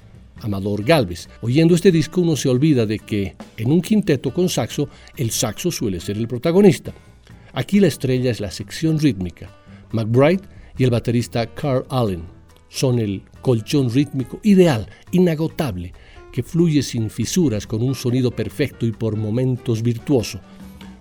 Amador 0.41 0.83
Galvez. 0.83 1.27
Oyendo 1.41 1.73
este 1.73 1.91
disco 1.91 2.21
uno 2.21 2.35
se 2.35 2.49
olvida 2.49 2.85
de 2.85 2.99
que 2.99 3.35
en 3.57 3.71
un 3.71 3.81
quinteto 3.81 4.31
con 4.31 4.49
saxo 4.49 4.89
el 5.17 5.31
saxo 5.31 5.71
suele 5.71 5.99
ser 5.99 6.19
el 6.19 6.27
protagonista. 6.27 6.93
Aquí 7.53 7.79
la 7.79 7.87
estrella 7.87 8.29
es 8.29 8.39
la 8.39 8.51
sección 8.51 8.99
rítmica. 8.99 9.49
McBride 9.91 10.43
y 10.77 10.83
el 10.83 10.91
baterista 10.91 11.47
Carl 11.47 11.87
Allen 11.89 12.21
son 12.69 12.99
el 12.99 13.23
colchón 13.41 13.89
rítmico 13.89 14.39
ideal, 14.43 14.87
inagotable, 15.11 15.93
que 16.31 16.43
fluye 16.43 16.83
sin 16.83 17.09
fisuras 17.09 17.65
con 17.65 17.81
un 17.81 17.95
sonido 17.95 18.29
perfecto 18.29 18.85
y 18.85 18.91
por 18.91 19.15
momentos 19.15 19.81
virtuoso. 19.81 20.39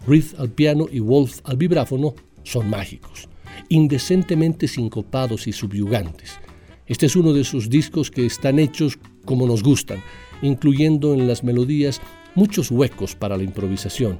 Reed 0.07 0.25
al 0.39 0.49
piano 0.49 0.87
y 0.91 1.01
Wolf 1.01 1.41
al 1.45 1.59
vibráfono 1.59 2.15
son 2.45 2.71
mágicos 2.71 3.29
indecentemente 3.69 4.69
sincopados 4.69 5.47
y 5.47 5.53
subyugantes. 5.53 6.39
Este 6.87 7.07
es 7.07 7.17
uno 7.17 7.33
de 7.33 7.45
sus 7.45 7.71
discos 7.71 8.11
que 8.11 8.27
están 8.27 8.59
hechos 8.59 8.99
como 9.25 9.47
nos 9.47 9.63
gustan, 9.63 10.03
incluyendo 10.43 11.15
en 11.15 11.27
las 11.27 11.45
melodías 11.45 12.01
muchos 12.35 12.71
huecos 12.71 13.15
para 13.15 13.37
la 13.37 13.43
improvisación. 13.43 14.19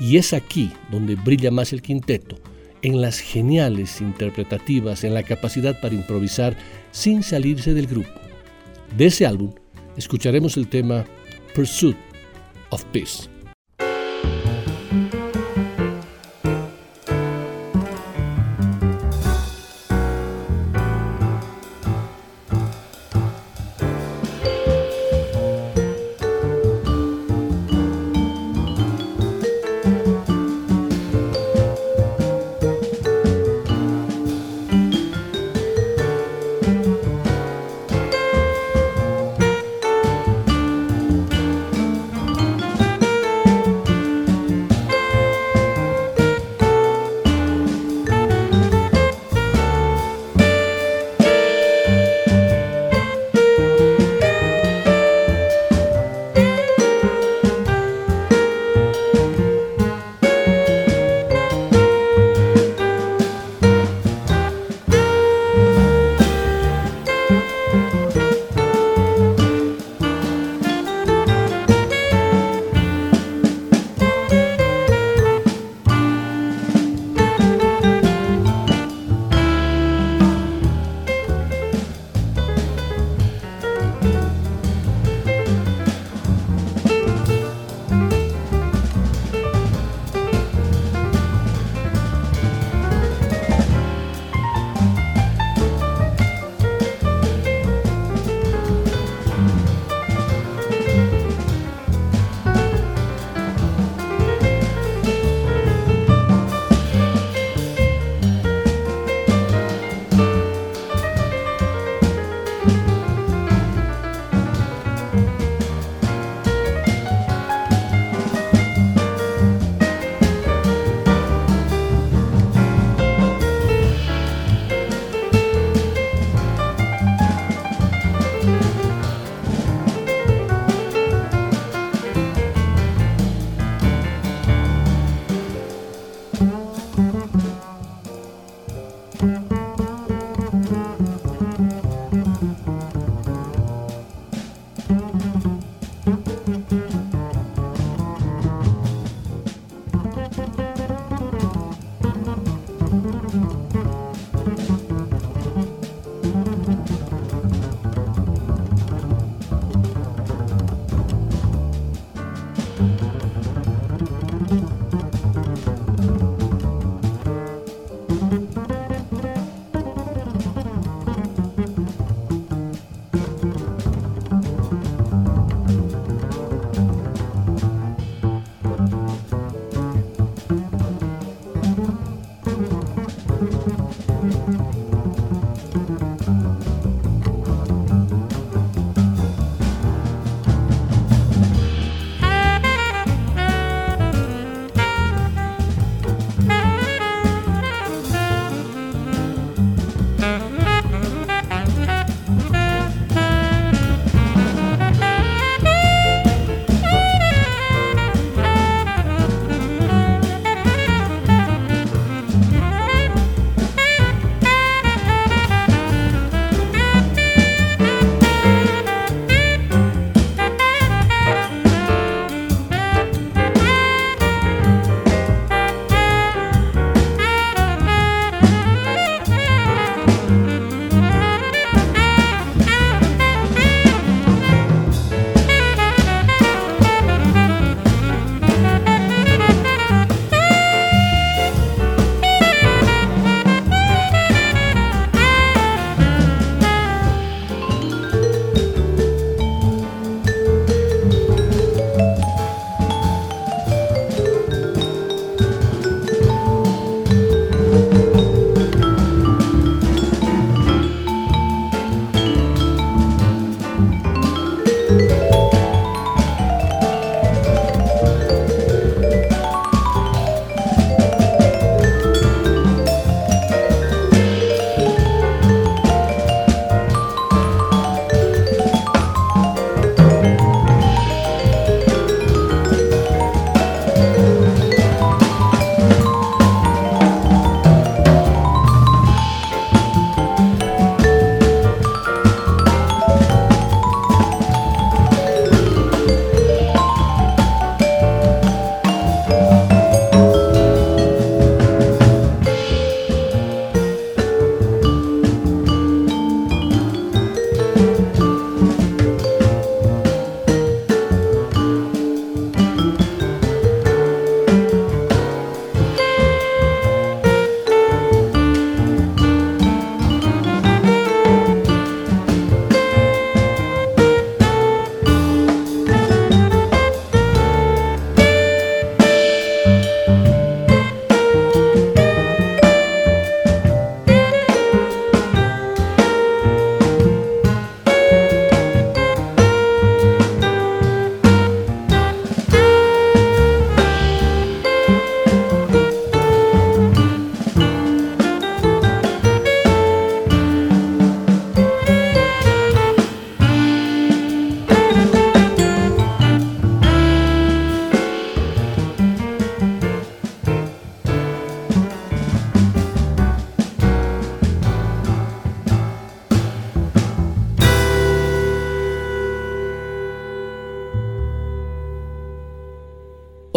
Y 0.00 0.16
es 0.16 0.32
aquí 0.32 0.70
donde 0.90 1.14
brilla 1.16 1.50
más 1.50 1.72
el 1.72 1.82
quinteto, 1.82 2.36
en 2.82 3.00
las 3.00 3.18
geniales 3.18 4.00
interpretativas, 4.00 5.04
en 5.04 5.14
la 5.14 5.22
capacidad 5.22 5.80
para 5.80 5.94
improvisar 5.94 6.56
sin 6.92 7.22
salirse 7.22 7.74
del 7.74 7.86
grupo. 7.86 8.20
De 8.96 9.06
ese 9.06 9.26
álbum 9.26 9.52
escucharemos 9.96 10.56
el 10.56 10.68
tema 10.68 11.04
Pursuit 11.54 11.96
of 12.70 12.84
Peace. 12.86 13.35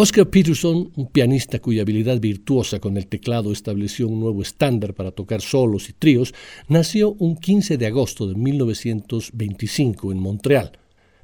Oscar 0.01 0.29
Peterson, 0.29 0.93
un 0.95 1.07
pianista 1.07 1.59
cuya 1.59 1.81
habilidad 1.81 2.21
virtuosa 2.21 2.79
con 2.79 2.95
el 2.95 3.07
teclado 3.07 3.51
estableció 3.51 4.07
un 4.07 4.21
nuevo 4.21 4.41
estándar 4.41 4.93
para 4.93 5.11
tocar 5.11 5.41
solos 5.41 5.89
y 5.89 5.91
tríos, 5.91 6.33
nació 6.69 7.17
un 7.19 7.35
15 7.35 7.77
de 7.77 7.85
agosto 7.85 8.25
de 8.25 8.35
1925 8.35 10.13
en 10.13 10.19
Montreal. 10.19 10.71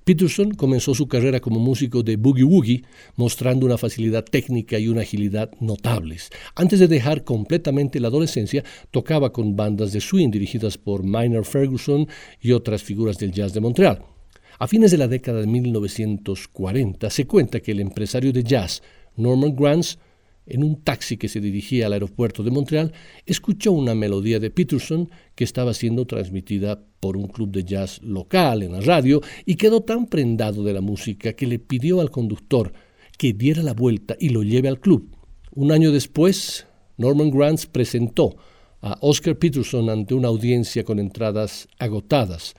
Peterson 0.03 0.51
comenzó 0.55 0.93
su 0.93 1.07
carrera 1.07 1.39
como 1.39 1.61
músico 1.61 2.03
de 2.03 2.17
boogie 2.17 2.43
woogie, 2.43 2.83
mostrando 3.15 3.65
una 3.65 3.77
facilidad 3.77 4.25
técnica 4.25 4.77
y 4.77 4.89
una 4.89 5.03
agilidad 5.03 5.51
notables. 5.61 6.29
Antes 6.53 6.81
de 6.81 6.89
dejar 6.89 7.23
completamente 7.23 8.01
la 8.01 8.09
adolescencia, 8.09 8.65
tocaba 8.91 9.31
con 9.31 9.55
bandas 9.55 9.93
de 9.93 10.01
swing 10.01 10.31
dirigidas 10.31 10.77
por 10.77 11.05
Minor 11.05 11.45
Ferguson 11.45 12.09
y 12.41 12.51
otras 12.51 12.83
figuras 12.83 13.17
del 13.19 13.31
jazz 13.31 13.53
de 13.53 13.61
Montreal. 13.61 14.14
A 14.57 14.67
fines 14.67 14.91
de 14.91 14.97
la 14.97 15.09
década 15.09 15.41
de 15.41 15.47
1940 15.47 17.09
se 17.09 17.27
cuenta 17.27 17.59
que 17.59 17.73
el 17.73 17.81
empresario 17.81 18.31
de 18.31 18.43
jazz 18.43 18.81
Norman 19.17 19.53
Granz, 19.53 19.97
en 20.45 20.63
un 20.63 20.81
taxi 20.81 21.17
que 21.17 21.27
se 21.27 21.41
dirigía 21.41 21.87
al 21.87 21.93
aeropuerto 21.93 22.41
de 22.41 22.51
Montreal, 22.51 22.93
escuchó 23.25 23.73
una 23.73 23.95
melodía 23.95 24.39
de 24.39 24.51
Peterson 24.51 25.09
que 25.35 25.43
estaba 25.43 25.73
siendo 25.73 26.05
transmitida 26.05 26.81
por 27.01 27.17
un 27.17 27.27
club 27.27 27.51
de 27.51 27.65
jazz 27.65 28.01
local 28.01 28.63
en 28.63 28.71
la 28.71 28.79
radio 28.79 29.21
y 29.45 29.55
quedó 29.55 29.81
tan 29.81 30.05
prendado 30.05 30.63
de 30.63 30.71
la 30.71 30.81
música 30.81 31.33
que 31.33 31.47
le 31.47 31.59
pidió 31.59 31.99
al 31.99 32.09
conductor 32.09 32.71
que 33.17 33.33
diera 33.33 33.61
la 33.61 33.73
vuelta 33.73 34.15
y 34.17 34.29
lo 34.29 34.41
lleve 34.41 34.69
al 34.69 34.79
club. 34.79 35.17
Un 35.51 35.73
año 35.73 35.91
después, 35.91 36.65
Norman 36.95 37.29
Granz 37.29 37.65
presentó 37.65 38.37
a 38.81 38.97
Oscar 39.01 39.37
Peterson 39.37 39.89
ante 39.89 40.13
una 40.13 40.29
audiencia 40.29 40.85
con 40.85 40.99
entradas 40.99 41.67
agotadas 41.77 42.53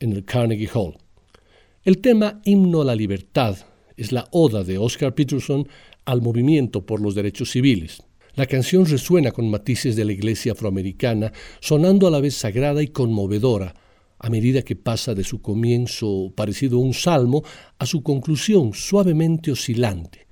en 0.00 0.12
el 0.12 0.24
Carnegie 0.24 0.70
Hall. 0.74 0.96
El 1.86 1.98
tema 1.98 2.40
Himno 2.44 2.80
a 2.80 2.84
la 2.84 2.96
Libertad 2.96 3.56
es 3.96 4.10
la 4.10 4.26
oda 4.32 4.64
de 4.64 4.76
Oscar 4.76 5.14
Peterson 5.14 5.68
al 6.04 6.20
movimiento 6.20 6.84
por 6.84 7.00
los 7.00 7.14
derechos 7.14 7.52
civiles. 7.52 8.02
La 8.34 8.46
canción 8.46 8.86
resuena 8.86 9.30
con 9.30 9.48
matices 9.48 9.94
de 9.94 10.04
la 10.04 10.12
iglesia 10.12 10.50
afroamericana, 10.50 11.32
sonando 11.60 12.08
a 12.08 12.10
la 12.10 12.18
vez 12.18 12.34
sagrada 12.34 12.82
y 12.82 12.88
conmovedora, 12.88 13.72
a 14.18 14.28
medida 14.30 14.62
que 14.62 14.74
pasa 14.74 15.14
de 15.14 15.22
su 15.22 15.40
comienzo 15.40 16.32
parecido 16.34 16.78
a 16.78 16.80
un 16.80 16.92
salmo 16.92 17.44
a 17.78 17.86
su 17.86 18.02
conclusión 18.02 18.74
suavemente 18.74 19.52
oscilante, 19.52 20.26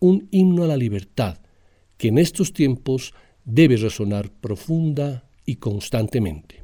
un 0.00 0.26
himno 0.32 0.64
a 0.64 0.66
la 0.66 0.76
libertad 0.76 1.38
que 1.96 2.08
en 2.08 2.18
estos 2.18 2.52
tiempos 2.52 3.14
debe 3.44 3.76
resonar 3.76 4.32
profunda 4.32 5.30
y 5.46 5.54
constantemente. 5.54 6.57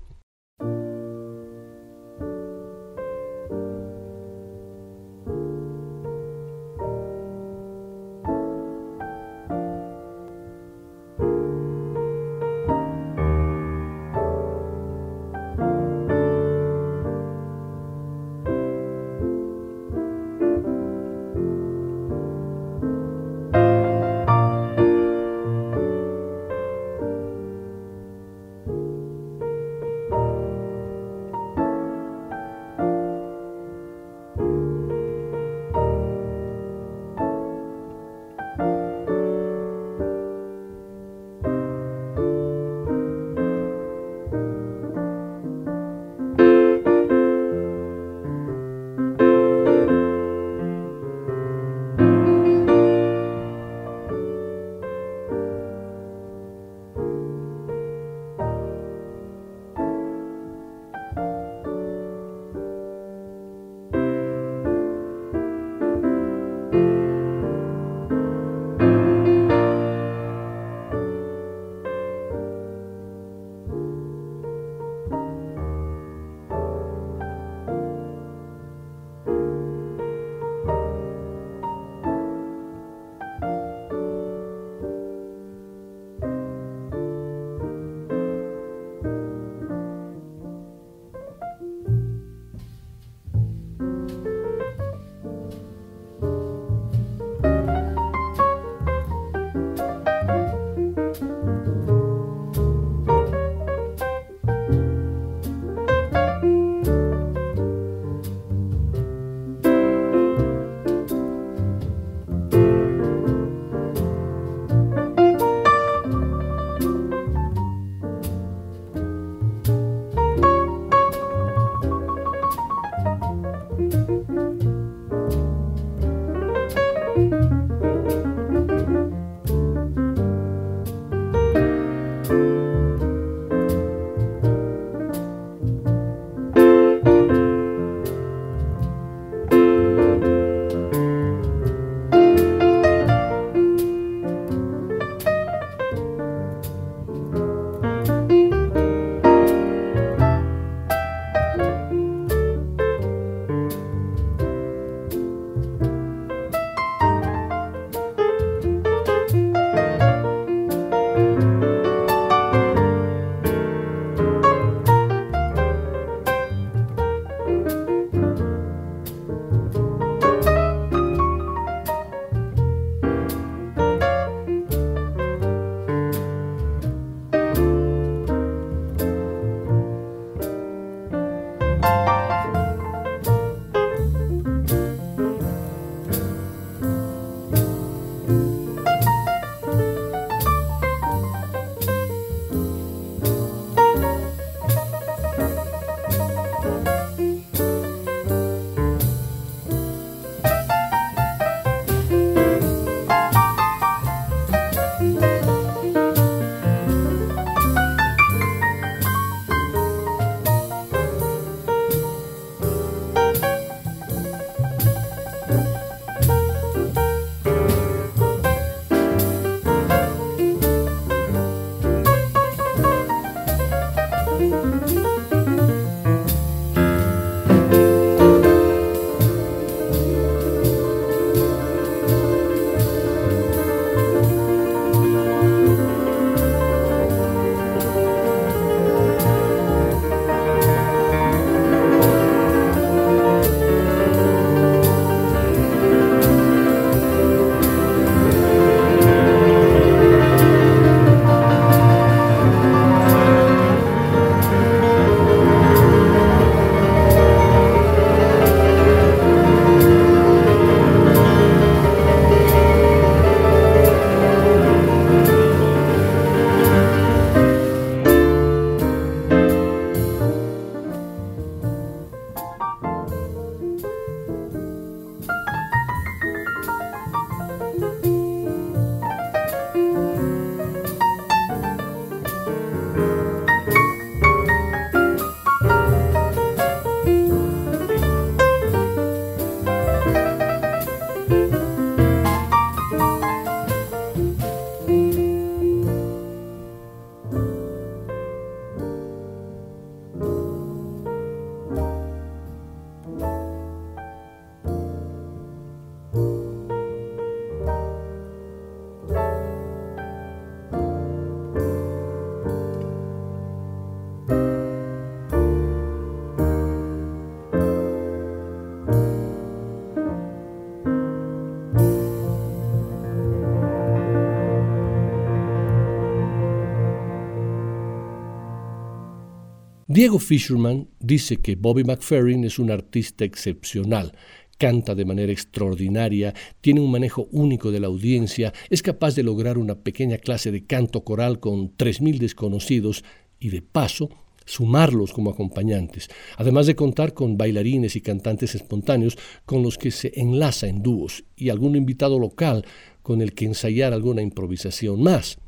Diego 329.95 330.19
Fisherman 330.19 330.89
dice 330.99 331.37
que 331.37 331.55
Bobby 331.55 331.85
McFerrin 331.85 332.43
es 332.43 332.59
un 332.59 332.73
artista 332.73 333.25
excepcional, 333.25 334.11
canta 334.59 334.97
de 334.97 335.05
manera 335.05 335.31
extraordinaria, 335.31 336.35
tiene 336.61 336.81
un 336.81 336.91
manejo 336.91 337.29
único 337.31 337.71
de 337.71 337.79
la 337.79 337.87
audiencia, 337.87 338.53
es 338.71 338.83
capaz 338.83 339.15
de 339.15 339.23
lograr 339.23 339.57
una 339.57 339.77
pequeña 339.77 340.19
clase 340.19 340.51
de 340.51 340.67
canto 340.67 341.05
coral 341.05 341.39
con 341.39 341.77
3.000 341.77 342.19
desconocidos 342.19 343.05
y 343.39 343.51
de 343.51 343.63
paso 343.63 344.11
sumarlos 344.45 345.13
como 345.13 345.31
acompañantes, 345.31 346.09
además 346.39 346.67
de 346.67 346.75
contar 346.75 347.15
con 347.15 347.39
bailarines 347.39 347.95
y 347.95 348.01
cantantes 348.01 348.57
espontáneos 348.57 349.17
con 349.47 349.63
los 349.63 349.79
que 349.79 349.93
se 349.93 350.11
enlaza 350.17 350.67
en 350.67 350.83
dúos 350.83 351.23
y 351.37 351.51
algún 351.51 351.77
invitado 351.77 352.19
local 352.19 352.67
con 353.03 353.23
el 353.23 353.33
que 353.33 353.45
ensayar 353.45 353.93
alguna 353.93 354.23
improvisación 354.23 355.01
más. 355.01 355.39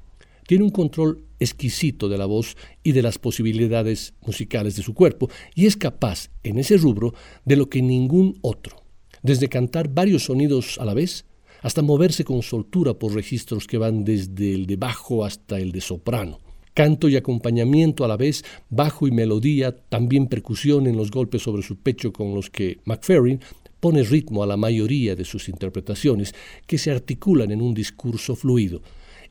Tiene 0.47 0.64
un 0.64 0.70
control 0.70 1.24
exquisito 1.38 2.09
de 2.09 2.18
la 2.18 2.26
voz 2.26 2.57
y 2.82 2.92
de 2.92 3.03
las 3.03 3.18
posibilidades 3.18 4.14
musicales 4.24 4.76
de 4.76 4.82
su 4.82 4.94
cuerpo 4.94 5.28
y 5.55 5.66
es 5.66 5.76
capaz 5.76 6.30
en 6.42 6.59
ese 6.59 6.76
rubro 6.76 7.14
de 7.44 7.57
lo 7.57 7.68
que 7.68 7.82
ningún 7.82 8.38
otro, 8.42 8.84
desde 9.22 9.49
cantar 9.49 9.88
varios 9.88 10.24
sonidos 10.24 10.78
a 10.78 10.84
la 10.84 10.94
vez 10.94 11.26
hasta 11.62 11.82
moverse 11.82 12.24
con 12.24 12.42
soltura 12.42 12.94
por 12.94 13.14
registros 13.14 13.66
que 13.66 13.78
van 13.78 14.05
desde 14.05 14.55
el 14.55 14.66
de 14.66 14.76
bajo 14.76 15.24
hasta 15.24 15.59
el 15.59 15.72
de 15.72 15.80
soprano 15.80 16.38
canto 16.76 17.09
y 17.09 17.16
acompañamiento 17.16 18.05
a 18.05 18.09
la 18.09 18.18
vez, 18.18 18.44
bajo 18.68 19.09
y 19.09 19.11
melodía, 19.11 19.74
también 19.74 20.26
percusión 20.26 20.86
en 20.86 20.94
los 20.94 21.11
golpes 21.11 21.40
sobre 21.40 21.62
su 21.62 21.78
pecho 21.78 22.12
con 22.12 22.34
los 22.34 22.51
que 22.51 22.80
McFerrin 22.84 23.40
pone 23.80 24.03
ritmo 24.03 24.42
a 24.42 24.47
la 24.47 24.59
mayoría 24.59 25.16
de 25.16 25.24
sus 25.24 25.49
interpretaciones, 25.49 26.34
que 26.66 26.76
se 26.76 26.90
articulan 26.90 27.51
en 27.51 27.62
un 27.62 27.72
discurso 27.72 28.36
fluido 28.36 28.82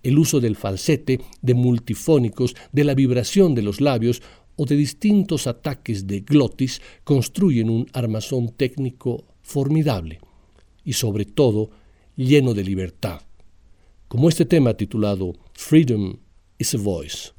el 0.04 0.18
uso 0.18 0.39
del 0.39 0.56
falsete, 0.56 1.20
de 1.41 1.54
multifónicos, 1.54 2.56
de 2.72 2.84
la 2.84 2.93
vibración 2.93 3.56
de 3.56 3.62
los 3.62 3.82
labios 3.82 4.22
o 4.56 4.66
de 4.66 4.76
distintos 4.76 5.48
ataques 5.48 6.08
de 6.08 6.22
glotis 6.22 6.82
construyen 7.04 7.70
un 7.70 7.88
armazón 7.93 8.50
técnico 8.50 9.26
formidable 9.41 10.20
y 10.84 10.93
sobre 10.93 11.26
todo 11.26 11.70
lleno 12.16 12.54
de 12.54 12.64
libertad, 12.64 13.22
como 14.08 14.30
este 14.30 14.46
tema 14.46 14.74
titulado 14.74 15.34
Freedom 15.54 16.18
is 16.58 16.74
a 16.74 16.78
Voice. 16.78 17.32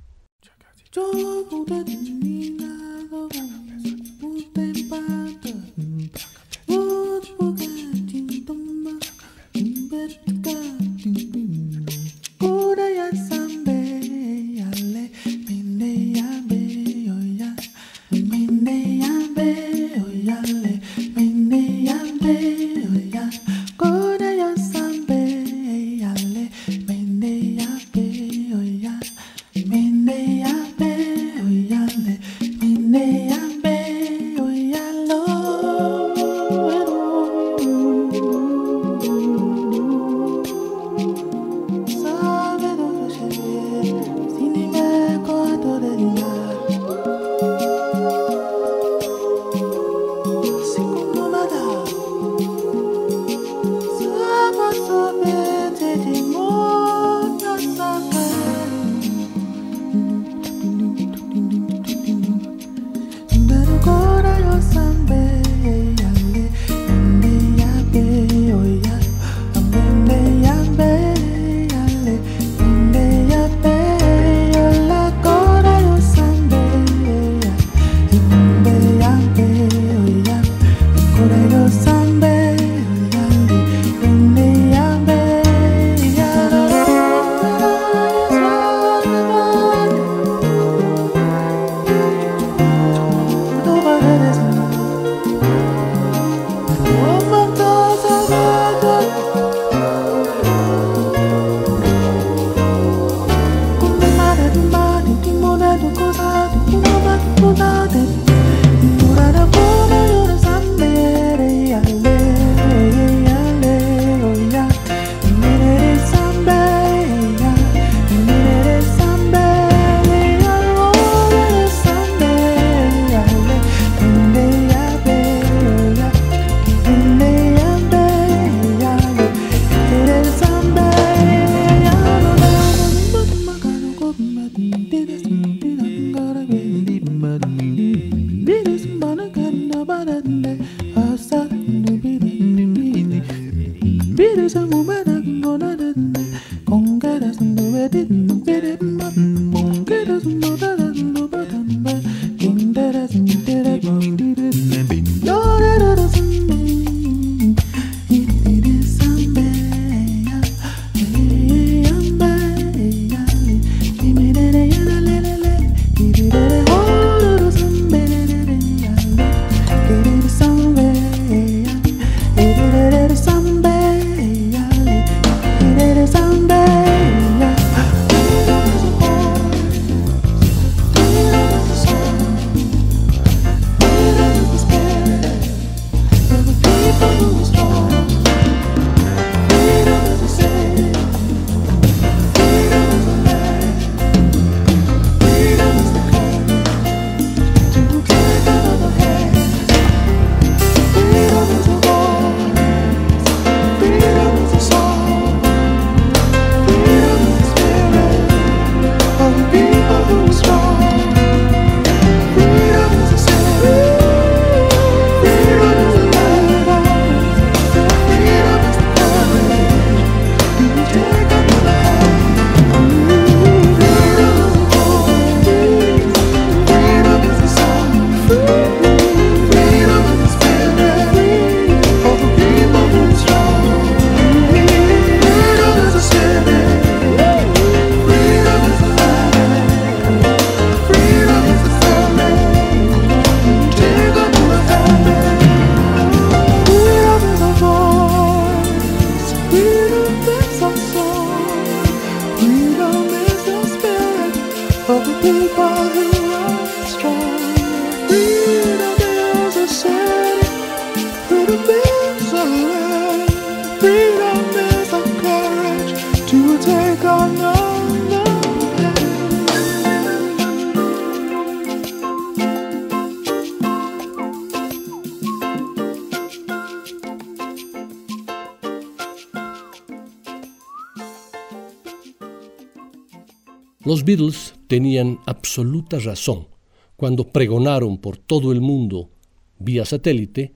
Beatles 284.07 284.55
tenían 284.69 285.19
absoluta 285.27 285.99
razón 285.99 286.47
cuando 286.95 287.33
pregonaron 287.33 287.99
por 287.99 288.17
todo 288.17 288.53
el 288.53 288.61
mundo 288.61 289.11
vía 289.59 289.85
satélite, 289.85 290.55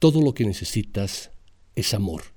todo 0.00 0.20
lo 0.20 0.34
que 0.34 0.44
necesitas 0.44 1.30
es 1.76 1.94
amor. 1.94 2.33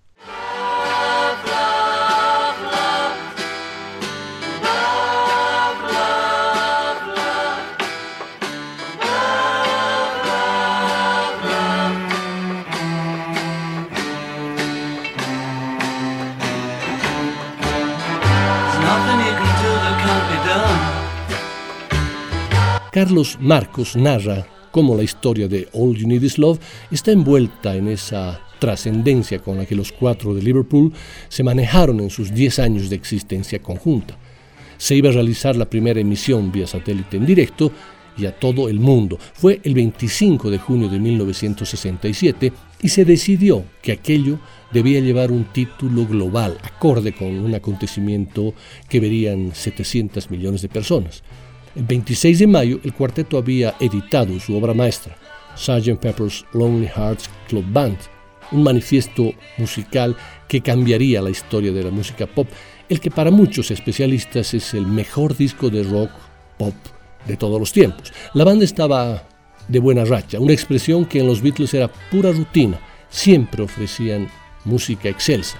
Carlos 22.98 23.38
Marcos 23.40 23.96
narra 23.96 24.48
cómo 24.72 24.96
la 24.96 25.04
historia 25.04 25.48
de 25.48 25.68
All 25.74 25.96
You 25.96 26.08
Need 26.08 26.24
Is 26.24 26.40
Love 26.40 26.58
está 26.90 27.12
envuelta 27.12 27.76
en 27.76 27.90
esa 27.90 28.42
trascendencia 28.58 29.38
con 29.38 29.58
la 29.58 29.68
que 29.68 29.76
los 29.76 29.92
cuatro 29.92 30.34
de 30.34 30.42
Liverpool 30.42 30.92
se 31.30 31.44
manejaron 31.44 32.00
en 32.00 32.10
sus 32.10 32.34
10 32.34 32.58
años 32.58 32.90
de 32.90 32.96
existencia 32.96 33.62
conjunta. 33.62 34.18
Se 34.80 34.96
iba 34.96 35.10
a 35.10 35.14
realizar 35.14 35.56
la 35.56 35.70
primera 35.70 36.00
emisión 36.00 36.52
vía 36.52 36.66
satélite 36.66 37.18
en 37.18 37.28
directo 37.28 37.72
y 38.18 38.26
a 38.26 38.32
todo 38.32 38.68
el 38.68 38.80
mundo. 38.80 39.20
Fue 39.34 39.62
el 39.64 39.76
25 39.76 40.50
de 40.50 40.58
junio 40.58 40.90
de 40.90 40.98
1967 40.98 42.52
y 42.82 42.90
se 42.90 43.06
decidió 43.06 43.64
que 43.84 43.92
aquello 43.92 44.40
debía 44.74 45.02
llevar 45.02 45.32
un 45.32 45.46
título 45.46 46.08
global, 46.08 46.58
acorde 46.64 47.14
con 47.14 47.28
un 47.28 47.54
acontecimiento 47.54 48.56
que 48.90 49.00
verían 49.00 49.52
700 49.54 50.32
millones 50.32 50.64
de 50.64 50.70
personas. 50.70 51.22
El 51.78 51.84
26 51.84 52.40
de 52.40 52.48
mayo, 52.48 52.80
el 52.84 52.92
cuarteto 52.92 53.38
había 53.38 53.76
editado 53.80 54.40
su 54.40 54.58
obra 54.58 54.74
maestra, 54.74 55.16
Sgt. 55.56 56.00
Pepper's 56.00 56.44
Lonely 56.52 56.88
Hearts 56.88 57.30
Club 57.48 57.66
Band, 57.72 58.00
un 58.52 58.64
manifiesto 58.64 59.32
musical 59.60 60.18
que 60.48 60.62
cambiaría 60.62 61.22
la 61.22 61.30
historia 61.30 61.72
de 61.72 61.84
la 61.84 61.92
música 61.92 62.26
pop, 62.26 62.48
el 62.90 63.00
que 63.00 63.12
para 63.12 63.30
muchos 63.30 63.70
especialistas 63.70 64.56
es 64.56 64.74
el 64.74 64.88
mejor 64.88 65.38
disco 65.38 65.70
de 65.70 65.84
rock 65.84 66.10
pop 66.58 66.74
de 67.28 67.38
todos 67.38 67.60
los 67.60 67.72
tiempos. 67.72 68.12
La 68.34 68.44
banda 68.44 68.66
estaba 68.66 69.28
de 69.68 69.78
buena 69.78 70.04
racha, 70.04 70.40
una 70.40 70.54
expresión 70.54 71.06
que 71.06 71.20
en 71.20 71.28
los 71.28 71.44
Beatles 71.44 71.76
era 71.76 71.92
pura 72.10 72.32
rutina, 72.32 72.80
siempre 73.08 73.62
ofrecían 73.62 74.28
música 74.66 75.10
excelsa. 75.10 75.60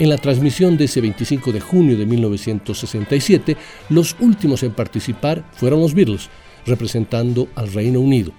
En 0.00 0.08
la 0.08 0.16
transmisión 0.16 0.78
de 0.78 0.86
ese 0.86 1.02
25 1.02 1.52
de 1.52 1.60
junio 1.60 1.94
de 1.94 2.06
1967, 2.06 3.54
los 3.90 4.16
últimos 4.18 4.62
en 4.62 4.72
participar 4.72 5.44
fueron 5.52 5.82
los 5.82 5.92
Beatles, 5.92 6.30
representando 6.64 7.48
al 7.54 7.70
Reino 7.70 8.00
Unido. 8.00 8.32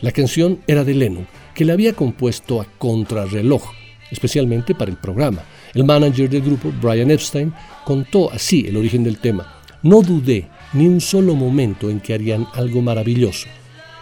La 0.00 0.12
canción 0.12 0.60
era 0.68 0.84
de 0.84 0.94
Lennon, 0.94 1.26
que 1.56 1.64
la 1.64 1.72
había 1.72 1.92
compuesto 1.92 2.60
a 2.60 2.66
contrarreloj, 2.78 3.64
especialmente 4.12 4.76
para 4.76 4.92
el 4.92 4.96
programa. 4.96 5.42
El 5.74 5.82
manager 5.82 6.30
del 6.30 6.42
grupo, 6.42 6.72
Brian 6.80 7.10
Epstein, 7.10 7.52
contó 7.84 8.30
así 8.30 8.66
el 8.68 8.76
origen 8.76 9.02
del 9.02 9.18
tema. 9.18 9.60
No 9.82 10.02
dudé 10.02 10.46
ni 10.72 10.86
un 10.86 11.00
solo 11.00 11.34
momento 11.34 11.90
en 11.90 11.98
que 11.98 12.14
harían 12.14 12.46
algo 12.54 12.80
maravilloso. 12.80 13.48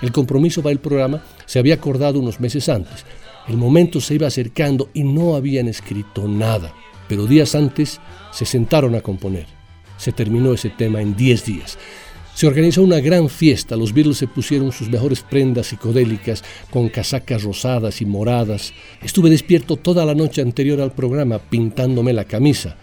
El 0.02 0.12
compromiso 0.12 0.62
para 0.62 0.74
el 0.74 0.80
programa 0.80 1.24
se 1.46 1.60
había 1.60 1.76
acordado 1.76 2.20
unos 2.20 2.40
meses 2.40 2.68
antes. 2.68 3.06
El 3.48 3.56
momento 3.56 4.02
se 4.02 4.16
iba 4.16 4.26
acercando 4.26 4.90
y 4.92 5.02
no 5.02 5.34
habían 5.34 5.66
escrito 5.66 6.28
nada 6.28 6.74
pero 7.08 7.26
días 7.26 7.54
antes 7.54 8.00
se 8.32 8.44
sentaron 8.44 8.94
a 8.94 9.00
componer. 9.00 9.46
Se 9.96 10.12
terminó 10.12 10.52
ese 10.52 10.70
tema 10.70 11.00
en 11.00 11.16
10 11.16 11.44
días. 11.44 11.78
Se 12.36 12.46
organizó 12.46 12.82
una 12.82 13.00
gran 13.00 13.30
fiesta, 13.30 13.76
los 13.76 13.94
Beatles 13.94 14.18
se 14.18 14.28
pusieron 14.28 14.70
sus 14.70 14.90
mejores 14.90 15.22
prendas 15.22 15.68
psicodélicas 15.68 16.44
con 16.70 16.90
casacas 16.90 17.42
rosadas 17.42 18.02
y 18.02 18.04
moradas. 18.04 18.74
Estuve 19.02 19.30
despierto 19.30 19.76
toda 19.76 20.04
la 20.04 20.14
noche 20.14 20.42
anterior 20.42 20.82
al 20.82 20.92
programa 20.92 21.38
pintándome 21.38 22.12
la 22.12 22.26
camisa, 22.26 22.76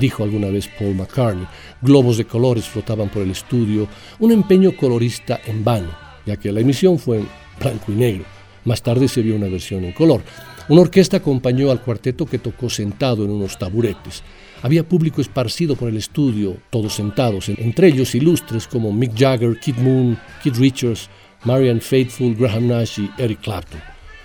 dijo 0.00 0.24
alguna 0.24 0.48
vez 0.48 0.68
Paul 0.76 0.96
McCartney. 0.96 1.46
Globos 1.80 2.16
de 2.16 2.24
colores 2.24 2.64
flotaban 2.64 3.08
por 3.08 3.22
el 3.22 3.30
estudio, 3.30 3.86
un 4.18 4.32
empeño 4.32 4.76
colorista 4.76 5.40
en 5.46 5.62
vano, 5.62 5.90
ya 6.26 6.36
que 6.36 6.50
la 6.50 6.58
emisión 6.58 6.98
fue 6.98 7.18
en 7.18 7.28
blanco 7.60 7.92
y 7.92 7.94
negro. 7.94 8.24
Más 8.64 8.82
tarde 8.82 9.06
se 9.06 9.22
vio 9.22 9.36
una 9.36 9.46
versión 9.46 9.84
en 9.84 9.92
color. 9.92 10.22
Una 10.68 10.82
orquesta 10.82 11.16
acompañó 11.16 11.70
al 11.70 11.80
cuarteto 11.80 12.26
que 12.26 12.38
tocó 12.38 12.68
sentado 12.68 13.24
en 13.24 13.30
unos 13.30 13.58
taburetes. 13.58 14.22
Había 14.60 14.86
público 14.86 15.22
esparcido 15.22 15.76
por 15.76 15.88
el 15.88 15.96
estudio, 15.96 16.58
todos 16.68 16.92
sentados, 16.92 17.48
entre 17.48 17.88
ellos 17.88 18.14
ilustres 18.14 18.66
como 18.66 18.92
Mick 18.92 19.18
Jagger, 19.18 19.58
Kid 19.58 19.76
Moon, 19.76 20.18
Kid 20.42 20.56
Richards, 20.56 21.08
Marian 21.44 21.80
Faithfull, 21.80 22.34
Graham 22.34 22.68
Nash 22.68 23.00
y 23.00 23.10
Eric 23.16 23.40
Clapton. 23.40 23.80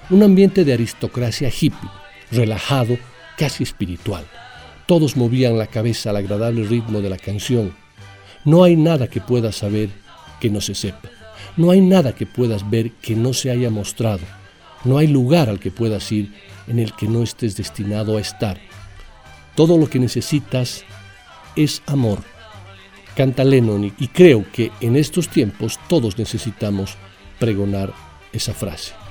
Un 0.10 0.22
ambiente 0.22 0.66
de 0.66 0.74
aristocracia 0.74 1.48
hippie, 1.48 1.90
relajado, 2.30 2.98
casi 3.38 3.64
espiritual. 3.64 4.26
Todos 4.86 5.16
movían 5.16 5.58
la 5.58 5.68
cabeza 5.68 6.10
al 6.10 6.18
agradable 6.18 6.66
ritmo 6.66 7.00
de 7.00 7.10
la 7.10 7.18
canción. 7.18 7.74
No 8.44 8.66
hay 8.66 8.76
nada 8.76 9.08
que 9.08 9.22
puedas 9.22 9.56
saber 9.56 9.92
que 10.42 10.50
no 10.50 10.60
se 10.60 10.76
sepa. 10.76 11.10
No 11.56 11.72
hay 11.72 11.80
nada 11.80 12.14
que 12.14 12.26
puedas 12.26 12.70
ver 12.70 12.92
que 12.92 13.16
no 13.16 13.32
se 13.32 13.50
haya 13.50 13.70
mostrado 13.70 14.43
no 14.84 14.98
hay 14.98 15.08
lugar 15.08 15.50
al 15.50 15.60
que 15.60 15.72
puedas 15.72 16.12
ir 16.12 16.34
en 16.68 16.80
el 16.80 16.94
que 16.94 17.08
no 17.08 17.24
estés 17.24 17.56
destinado 17.56 18.18
a 18.18 18.22
estar. 18.22 18.60
Todo 19.56 19.78
lo 19.78 19.90
que 19.90 20.00
necesitas 20.00 20.84
es 21.56 21.82
amor. 21.86 22.20
Canta 23.16 23.44
Lennon 23.44 23.94
y 23.98 24.08
creo 24.08 24.46
que 24.52 24.72
en 24.82 24.96
estos 24.96 25.30
tiempos 25.30 25.80
todos 25.88 26.18
necesitamos 26.18 26.96
pregonar 27.40 27.94
esa 28.32 28.54
frase. 28.54 29.03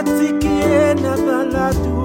Atikiena 0.00 1.12
baladu. 1.26 1.99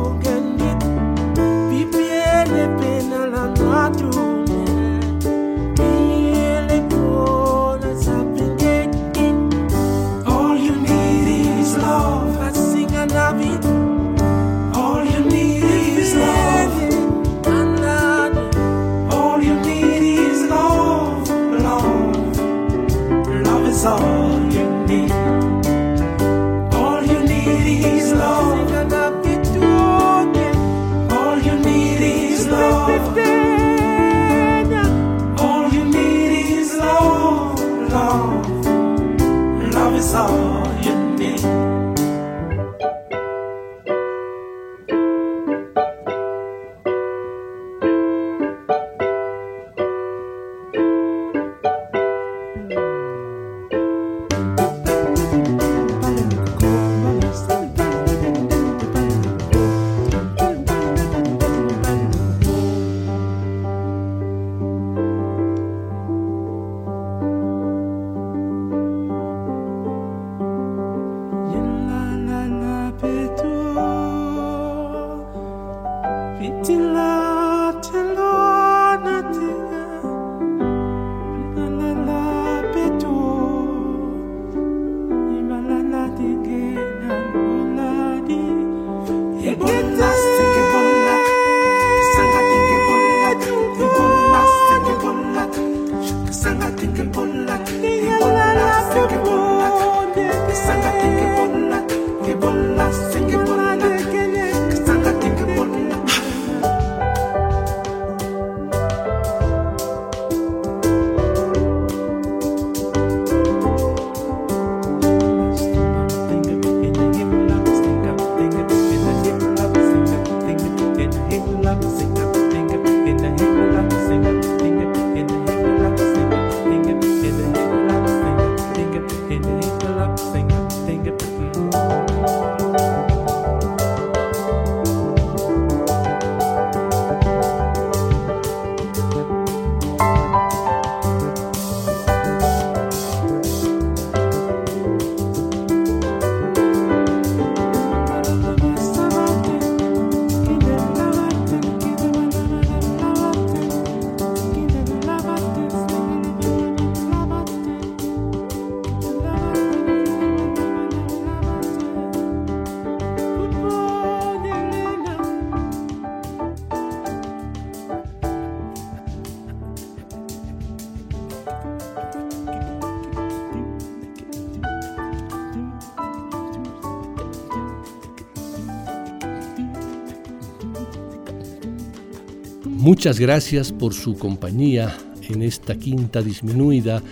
Muchas 183.05 183.19
gracias 183.19 183.71
por 183.71 183.93
su 183.93 184.17
compañía 184.17 184.97
en 185.29 185.43
esta 185.43 185.77
quinta 185.77 186.23
disminuida 186.23 187.03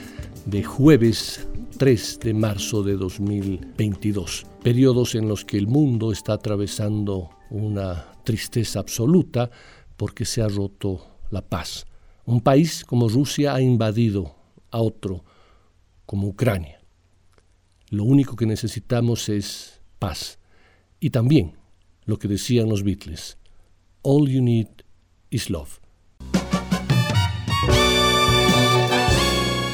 de 0.47 0.63
jueves 0.63 1.47
3 1.77 2.19
de 2.19 2.33
marzo 2.33 2.81
de 2.81 2.95
2022, 2.95 4.47
periodos 4.63 5.13
en 5.13 5.27
los 5.27 5.45
que 5.45 5.59
el 5.59 5.67
mundo 5.67 6.11
está 6.11 6.33
atravesando 6.33 7.29
una 7.51 8.07
tristeza 8.23 8.79
absoluta 8.79 9.51
porque 9.95 10.25
se 10.25 10.41
ha 10.41 10.47
roto 10.47 11.05
la 11.29 11.47
paz. 11.47 11.85
Un 12.25 12.41
país 12.41 12.83
como 12.83 13.07
Rusia 13.07 13.53
ha 13.53 13.61
invadido 13.61 14.35
a 14.71 14.81
otro 14.81 15.23
como 16.07 16.27
Ucrania. 16.27 16.81
Lo 17.91 18.03
único 18.03 18.35
que 18.35 18.47
necesitamos 18.47 19.29
es 19.29 19.79
paz. 19.99 20.39
Y 20.99 21.11
también 21.11 21.53
lo 22.05 22.17
que 22.17 22.27
decían 22.27 22.67
los 22.67 22.81
Beatles, 22.81 23.37
all 24.01 24.27
you 24.27 24.41
need 24.41 24.69
is 25.29 25.51
love. 25.51 25.82